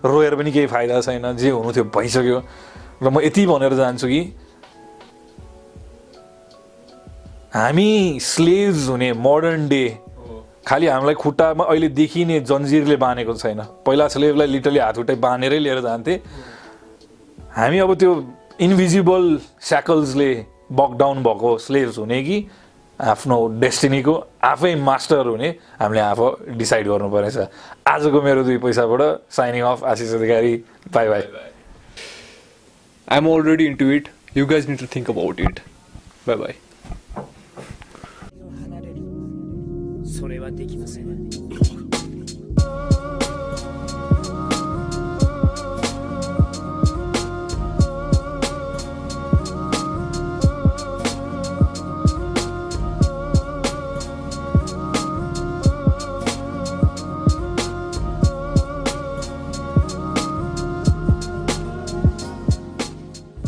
[0.06, 2.38] रोएर पनि केही फाइदा छैन जे हुनु थियो भइसक्यो।
[3.02, 4.22] र म यति भनेर जान्छु कि
[7.50, 9.86] हामी स्लेभ्स हुने मोडर्न डे
[10.68, 15.82] खालि हामीलाई खुट्टामा अहिले देखिने जन्जिरले बाँधेको छैन। पहिला स्लेभलाई लिटरली हात खुट्टै बाँधेरै लिएर
[15.82, 16.14] जान्थे।
[17.58, 18.12] हामी अब त्यो
[18.62, 19.24] इन्भिजिबल
[19.58, 20.32] स्याकल्सले
[20.72, 22.45] बकडाउन भएको स्लेभ्स हुने कि
[23.01, 24.14] आफ्नो डेस्टिनीको
[24.51, 25.49] आफै मास्टर हुने
[25.81, 26.31] हामीले आफू
[26.62, 27.37] डिसाइड गर्नु पर्नेछ
[27.95, 29.03] आजको मेरो दुई पैसाबाट
[29.37, 30.55] signing off Ashish Adhikari
[30.95, 31.53] bye bye
[33.09, 34.09] I'm already into it.
[34.35, 35.61] You guys need to think about it.
[36.27, 36.55] Bye bye.
[40.07, 41.28] それはできません